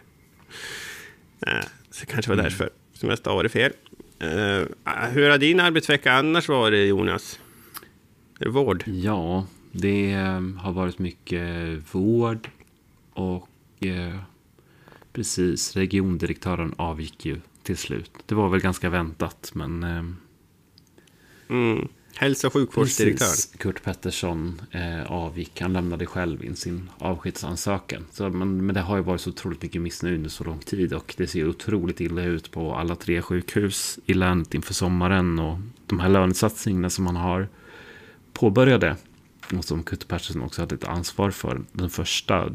Äh, 1.46 1.52
så 1.90 2.00
det 2.00 2.12
kanske 2.12 2.30
var 2.30 2.34
mm. 2.34 2.44
därför 2.44 2.70
som 2.92 3.08
jag 3.08 3.18
stavade 3.18 3.48
fel. 3.48 3.72
Uh, 4.22 4.66
hur 5.10 5.30
har 5.30 5.38
din 5.38 5.60
arbetsvecka 5.60 6.12
annars 6.12 6.48
varit, 6.48 6.88
Jonas? 6.88 7.40
Är 8.40 8.44
det 8.44 8.50
vård? 8.50 8.84
Ja, 8.86 9.46
det 9.72 10.12
har 10.58 10.72
varit 10.72 10.98
mycket 10.98 11.76
vård 11.94 12.48
och 13.12 13.48
precis, 15.12 15.76
regiondirektören 15.76 16.74
avgick 16.76 17.26
ju 17.26 17.40
till 17.62 17.76
slut. 17.76 18.10
Det 18.26 18.34
var 18.34 18.48
väl 18.48 18.60
ganska 18.60 18.90
väntat, 18.90 19.50
men... 19.54 19.82
Mm. 21.48 21.88
Hälso 22.16 22.46
och 22.46 22.52
sjukvårdsdirektör. 22.52 23.26
Precis, 23.26 23.54
Kurt 23.58 23.82
Pettersson 23.82 24.62
eh, 24.70 25.12
avgick. 25.12 25.60
Han 25.60 25.72
lämnade 25.72 26.06
själv 26.06 26.44
in 26.44 26.56
sin 26.56 26.90
avskedsansökan. 26.98 28.06
Så, 28.12 28.30
men, 28.30 28.66
men 28.66 28.74
det 28.74 28.80
har 28.80 28.96
ju 28.96 29.02
varit 29.02 29.20
så 29.20 29.30
otroligt 29.30 29.62
mycket 29.62 29.82
missnöje 29.82 30.14
under 30.16 30.30
så 30.30 30.44
lång 30.44 30.58
tid. 30.58 30.92
Och 30.92 31.14
det 31.16 31.26
ser 31.26 31.48
otroligt 31.48 32.00
illa 32.00 32.22
ut 32.22 32.50
på 32.50 32.74
alla 32.74 32.96
tre 32.96 33.22
sjukhus 33.22 33.98
i 34.06 34.14
länet 34.14 34.54
inför 34.54 34.74
sommaren. 34.74 35.38
Och 35.38 35.58
de 35.86 36.00
här 36.00 36.08
lönesatsningarna 36.08 36.90
som 36.90 37.04
man 37.04 37.16
har 37.16 37.48
påbörjade. 38.32 38.96
Och 39.56 39.64
som 39.64 39.82
Kurt 39.82 40.08
Pettersson 40.08 40.42
också 40.42 40.62
hade 40.62 40.74
ett 40.74 40.84
ansvar 40.84 41.30
för. 41.30 41.60
Den 41.72 41.90
första 41.90 42.54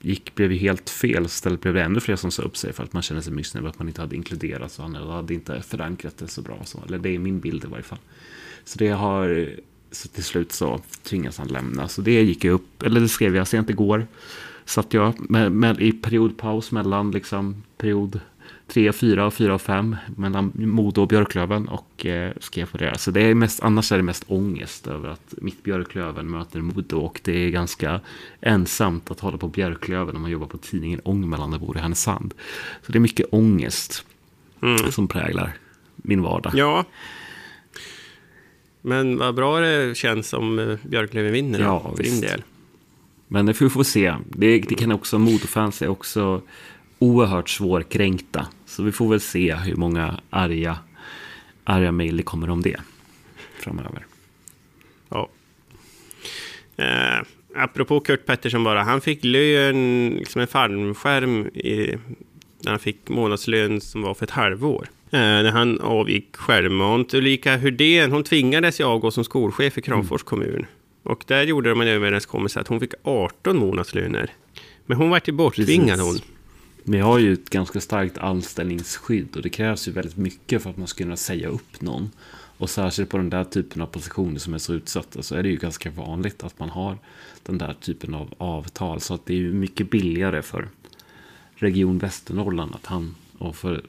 gick, 0.00 0.34
blev 0.34 0.52
ju 0.52 0.58
helt 0.58 0.90
fel. 0.90 1.24
Istället 1.24 1.60
blev 1.60 1.74
det 1.74 1.82
ännu 1.82 2.00
fler 2.00 2.16
som 2.16 2.30
sa 2.30 2.42
upp 2.42 2.56
sig 2.56 2.72
för 2.72 2.84
att 2.84 2.92
man 2.92 3.02
kände 3.02 3.22
sig 3.22 3.32
missnöjd 3.32 3.62
med 3.62 3.70
att 3.70 3.78
man 3.78 3.88
inte 3.88 4.00
hade 4.00 4.16
inkluderats. 4.16 4.78
Och 4.78 4.84
han 4.84 4.94
hade 4.94 5.34
inte 5.34 5.62
förankrat 5.62 6.18
det 6.18 6.28
så 6.28 6.42
bra. 6.42 6.58
Så, 6.64 6.82
eller 6.86 6.98
det 6.98 7.14
är 7.14 7.18
min 7.18 7.40
bild 7.40 7.64
i 7.64 7.66
varje 7.66 7.82
fall. 7.82 7.98
Så 8.64 8.78
det 8.78 8.88
har, 8.88 9.50
så 9.90 10.08
till 10.08 10.24
slut 10.24 10.52
så 10.52 10.80
tvingas 11.02 11.38
han 11.38 11.48
lämna. 11.48 11.88
Så 11.88 12.02
det 12.02 12.22
gick 12.22 12.44
jag 12.44 12.52
upp, 12.52 12.82
eller 12.82 13.00
det 13.00 13.08
skrev 13.08 13.36
jag 13.36 13.48
sent 13.48 13.70
igår. 13.70 14.06
Satt 14.64 14.94
jag 14.94 15.30
med, 15.30 15.52
med, 15.52 15.80
i 15.80 15.92
periodpaus 15.92 16.72
mellan 16.72 17.10
liksom 17.10 17.62
period 17.76 18.20
3, 18.70 18.92
4, 18.92 19.30
4 19.30 19.54
och 19.54 19.62
5 19.62 19.96
mellan 20.16 20.52
Modo 20.54 21.02
och 21.02 21.08
Björklöven 21.08 21.68
och 21.68 22.06
eh, 22.06 22.32
skrev 22.40 22.66
på 22.66 22.78
det. 22.78 22.98
Så 22.98 23.10
det 23.10 23.20
är 23.22 23.34
mest, 23.34 23.62
annars 23.62 23.92
är 23.92 23.96
det 23.96 24.02
mest 24.02 24.24
ångest 24.26 24.86
över 24.86 25.08
att 25.08 25.34
mitt 25.38 25.62
Björklöven 25.62 26.30
möter 26.30 26.60
Modo 26.60 26.98
och 26.98 27.20
det 27.24 27.32
är 27.32 27.50
ganska 27.50 28.00
ensamt 28.40 29.10
att 29.10 29.20
hålla 29.20 29.38
på 29.38 29.48
Björklöven 29.48 30.16
om 30.16 30.22
man 30.22 30.30
jobbar 30.30 30.46
på 30.46 30.58
tidningen 30.58 31.00
Ångermanland 31.04 31.54
och 31.54 31.60
bor 31.60 31.76
i 31.76 31.80
Härnösand. 31.80 32.34
Så 32.86 32.92
det 32.92 32.98
är 32.98 33.00
mycket 33.00 33.26
ångest 33.30 34.04
mm. 34.62 34.92
som 34.92 35.08
präglar 35.08 35.52
min 35.96 36.22
vardag. 36.22 36.52
Ja, 36.54 36.84
men 38.82 39.18
vad 39.18 39.34
bra 39.34 39.60
det 39.60 39.96
känns 39.96 40.32
om 40.32 40.58
eh, 40.58 40.76
Björklöven 40.82 41.32
vinner 41.32 41.60
ja, 41.60 41.92
för 41.96 42.02
din 42.02 42.20
del. 42.20 42.42
Men 43.28 43.46
det 43.46 43.54
får 43.54 43.64
vi 43.64 43.70
få 43.70 43.84
se. 43.84 44.14
Det, 44.28 44.58
det 44.58 44.74
kan 44.74 44.92
också, 44.92 45.18
motorfans 45.18 45.82
är 45.82 45.88
också 45.88 46.42
oerhört 46.98 47.48
svårkränkta. 47.48 48.46
Så 48.66 48.82
vi 48.82 48.92
får 48.92 49.08
väl 49.08 49.20
se 49.20 49.54
hur 49.54 49.76
många 49.76 50.20
arga 50.30 50.78
arga 51.64 51.92
mejl 51.92 52.16
det 52.16 52.22
kommer 52.22 52.50
om 52.50 52.62
det 52.62 52.80
framöver. 53.58 54.06
Ja. 55.08 55.28
Eh, 56.76 57.26
apropå 57.56 58.00
Kurt 58.00 58.26
Pettersson 58.26 58.64
bara, 58.64 58.82
han 58.82 59.00
fick 59.00 59.24
lön, 59.24 60.08
liksom 60.08 60.40
en 60.40 60.46
fallskärm 60.46 61.46
i, 61.46 61.98
när 62.64 62.70
han 62.70 62.78
fick 62.78 63.08
månadslön 63.08 63.80
som 63.80 64.02
var 64.02 64.14
för 64.14 64.24
ett 64.24 64.30
halvår. 64.30 64.88
Eh, 65.12 65.18
när 65.18 65.50
han 65.50 65.80
avgick 65.80 66.36
självmant. 66.36 67.14
Ulrika 67.14 67.56
Hurdén, 67.56 68.12
hon 68.12 68.24
tvingades 68.24 68.80
ju 68.80 68.84
avgå 68.84 69.10
som 69.10 69.24
skolchef 69.24 69.78
i 69.78 69.82
Kramfors 69.82 70.22
kommun. 70.22 70.66
Och 71.02 71.24
där 71.26 71.42
gjorde 71.42 71.70
de 71.70 71.80
en 71.80 71.88
överenskommelse 71.88 72.60
att 72.60 72.68
hon 72.68 72.80
fick 72.80 72.94
18 73.02 73.56
månadslöner. 73.56 74.30
Men 74.86 74.96
hon 74.96 75.10
var 75.10 75.22
ju 75.24 75.32
borttvingad 75.32 76.00
hon. 76.00 76.18
Vi 76.84 76.98
har 76.98 77.18
ju 77.18 77.32
ett 77.32 77.50
ganska 77.50 77.80
starkt 77.80 78.18
anställningsskydd 78.18 79.36
och 79.36 79.42
det 79.42 79.48
krävs 79.48 79.88
ju 79.88 79.92
väldigt 79.92 80.16
mycket 80.16 80.62
för 80.62 80.70
att 80.70 80.76
man 80.76 80.86
ska 80.86 81.04
kunna 81.04 81.16
säga 81.16 81.48
upp 81.48 81.80
någon. 81.80 82.10
Och 82.56 82.70
särskilt 82.70 83.10
på 83.10 83.16
den 83.16 83.30
där 83.30 83.44
typen 83.44 83.82
av 83.82 83.86
positioner 83.86 84.38
som 84.38 84.54
är 84.54 84.58
så 84.58 84.74
utsatta 84.74 85.22
så 85.22 85.34
är 85.34 85.42
det 85.42 85.48
ju 85.48 85.56
ganska 85.56 85.90
vanligt 85.90 86.44
att 86.44 86.58
man 86.58 86.70
har 86.70 86.98
den 87.42 87.58
där 87.58 87.74
typen 87.80 88.14
av 88.14 88.34
avtal. 88.38 89.00
Så 89.00 89.14
att 89.14 89.26
det 89.26 89.32
är 89.32 89.38
ju 89.38 89.52
mycket 89.52 89.90
billigare 89.90 90.42
för 90.42 90.68
Region 91.54 91.98
Västernorrland 91.98 92.74
att 92.74 92.86
han 92.86 93.14
och 93.38 93.56
för 93.56 93.82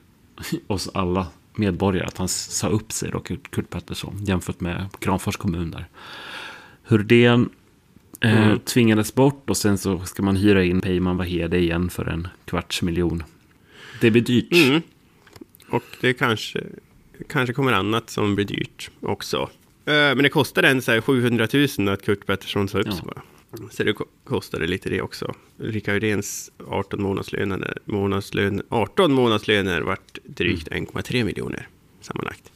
oss 0.67 0.89
alla 0.93 1.27
medborgare 1.55 2.07
att 2.07 2.17
han 2.17 2.27
sa 2.27 2.67
upp 2.67 2.91
sig 2.91 3.11
då, 3.11 3.19
Kurt 3.19 3.69
Pettersson, 3.69 4.25
jämfört 4.25 4.59
med 4.59 4.89
Kramfors 4.99 5.37
kommun 5.37 5.71
där. 5.71 5.87
Hurdén 6.83 7.49
eh, 8.21 8.47
mm. 8.47 8.59
tvingades 8.59 9.15
bort 9.15 9.49
och 9.49 9.57
sen 9.57 9.77
så 9.77 9.99
ska 9.99 10.23
man 10.23 10.35
hyra 10.35 10.63
in 10.63 10.81
Peyman 10.81 11.17
Vahede 11.17 11.57
igen 11.57 11.89
för 11.89 12.05
en 12.05 12.27
kvarts 12.45 12.81
miljon. 12.81 13.23
Det 14.01 14.11
blir 14.11 14.21
dyrt. 14.21 14.53
Mm. 14.53 14.81
Och 15.69 15.83
det 16.01 16.13
kanske, 16.13 16.63
kanske 17.29 17.53
kommer 17.53 17.73
annat 17.73 18.09
som 18.09 18.35
blir 18.35 18.45
dyrt 18.45 18.91
också. 18.99 19.49
Eh, 19.85 19.93
men 19.93 20.17
det 20.17 20.29
kostar 20.29 20.63
en 20.63 20.81
så 20.81 21.01
700 21.01 21.47
000 21.77 21.89
att 21.89 22.05
Kurt 22.05 22.25
Pettersson 22.25 22.67
sa 22.67 22.79
upp 22.79 22.87
ja. 22.87 22.91
sig 22.91 23.05
bara. 23.05 23.21
Så 23.71 23.83
det 23.83 23.95
kostade 24.23 24.67
lite 24.67 24.89
det 24.89 25.01
också. 25.01 25.35
Rika 25.57 25.93
Rydéns 25.93 26.51
18 26.67 27.01
månadslöner, 27.01 27.77
månadslön, 27.85 28.61
18 28.69 29.13
månadslöner 29.13 29.81
vart 29.81 30.19
drygt 30.23 30.67
1,3 30.67 31.15
mm. 31.15 31.25
miljoner 31.25 31.67
sammanlagt. 32.01 32.51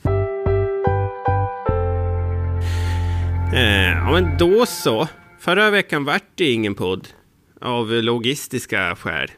Eh, 3.53 3.91
ja, 3.91 4.11
men 4.11 4.37
då 4.37 4.65
så. 4.65 5.07
Förra 5.39 5.69
veckan 5.69 6.05
vart 6.05 6.23
det 6.35 6.51
ingen 6.51 6.75
podd 6.75 7.07
av 7.61 7.91
logistiska 7.91 8.95
skäl. 8.95 9.31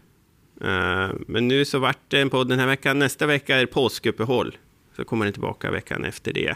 Eh, 0.61 1.09
men 1.27 1.47
nu 1.47 1.65
så 1.65 1.79
vart 1.79 1.99
det 2.07 2.21
en 2.21 2.29
podd 2.29 2.49
den 2.49 2.59
här 2.59 2.67
veckan. 2.67 2.99
Nästa 2.99 3.25
vecka 3.25 3.55
är 3.55 3.65
påskuppehåll. 3.65 4.57
Så 4.95 5.03
kommer 5.03 5.25
den 5.25 5.33
tillbaka 5.33 5.71
veckan 5.71 6.05
efter 6.05 6.33
det. 6.33 6.55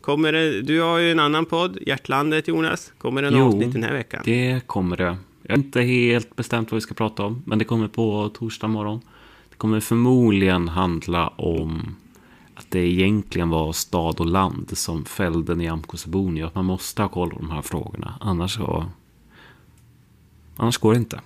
Kommer 0.00 0.32
det, 0.32 0.62
du 0.62 0.80
har 0.80 0.98
ju 0.98 1.12
en 1.12 1.20
annan 1.20 1.46
podd, 1.46 1.78
Hjärtlandet 1.86 2.48
Jonas. 2.48 2.92
Kommer 2.98 3.22
det 3.22 3.28
en 3.28 3.34
avsnitt 3.34 3.72
den 3.72 3.82
här 3.82 3.92
veckan? 3.92 4.22
det 4.24 4.66
kommer 4.66 4.96
det. 4.96 5.16
Jag 5.42 5.56
har 5.56 5.64
inte 5.64 5.80
helt 5.80 6.36
bestämt 6.36 6.70
vad 6.70 6.76
vi 6.76 6.80
ska 6.80 6.94
prata 6.94 7.22
om, 7.22 7.42
men 7.46 7.58
det 7.58 7.64
kommer 7.64 7.88
på 7.88 8.30
torsdag 8.34 8.68
morgon. 8.68 9.00
Det 9.50 9.56
kommer 9.56 9.80
förmodligen 9.80 10.68
handla 10.68 11.28
om 11.28 11.96
att 12.54 12.66
det 12.70 12.78
egentligen 12.78 13.48
var 13.48 13.72
stad 13.72 14.20
och 14.20 14.26
land 14.26 14.78
som 14.78 15.04
fällde 15.04 15.54
Nyamko 15.54 15.96
Sabuni. 15.96 16.42
Att 16.42 16.54
man 16.54 16.64
måste 16.64 17.02
ha 17.02 17.08
koll 17.08 17.30
på 17.30 17.38
de 17.38 17.50
här 17.50 17.62
frågorna. 17.62 18.14
Annars, 18.20 18.54
så, 18.54 18.86
annars 20.56 20.78
går 20.78 20.92
det 20.92 20.98
inte. 20.98 21.20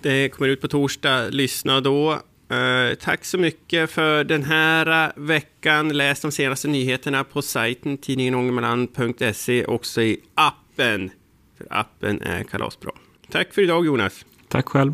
Det 0.00 0.28
kommer 0.28 0.48
ut 0.48 0.60
på 0.60 0.68
torsdag. 0.68 1.28
Lyssna 1.28 1.80
då. 1.80 2.20
Uh, 2.50 2.94
tack 2.94 3.24
så 3.24 3.38
mycket 3.38 3.90
för 3.90 4.24
den 4.24 4.44
här 4.44 5.04
eh, 5.06 5.12
veckan. 5.16 5.88
Läs 5.88 6.20
de 6.20 6.32
senaste 6.32 6.68
nyheterna 6.68 7.24
på 7.24 7.42
sajten 7.42 7.98
tidningenångermanland.se 7.98 9.64
också 9.64 10.02
i 10.02 10.20
appen. 10.34 11.10
För 11.58 11.66
appen 11.70 12.22
är 12.22 12.44
kalasbra. 12.44 12.90
Tack 13.30 13.54
för 13.54 13.62
idag 13.62 13.86
Jonas. 13.86 14.24
Tack 14.48 14.68
själv. 14.68 14.92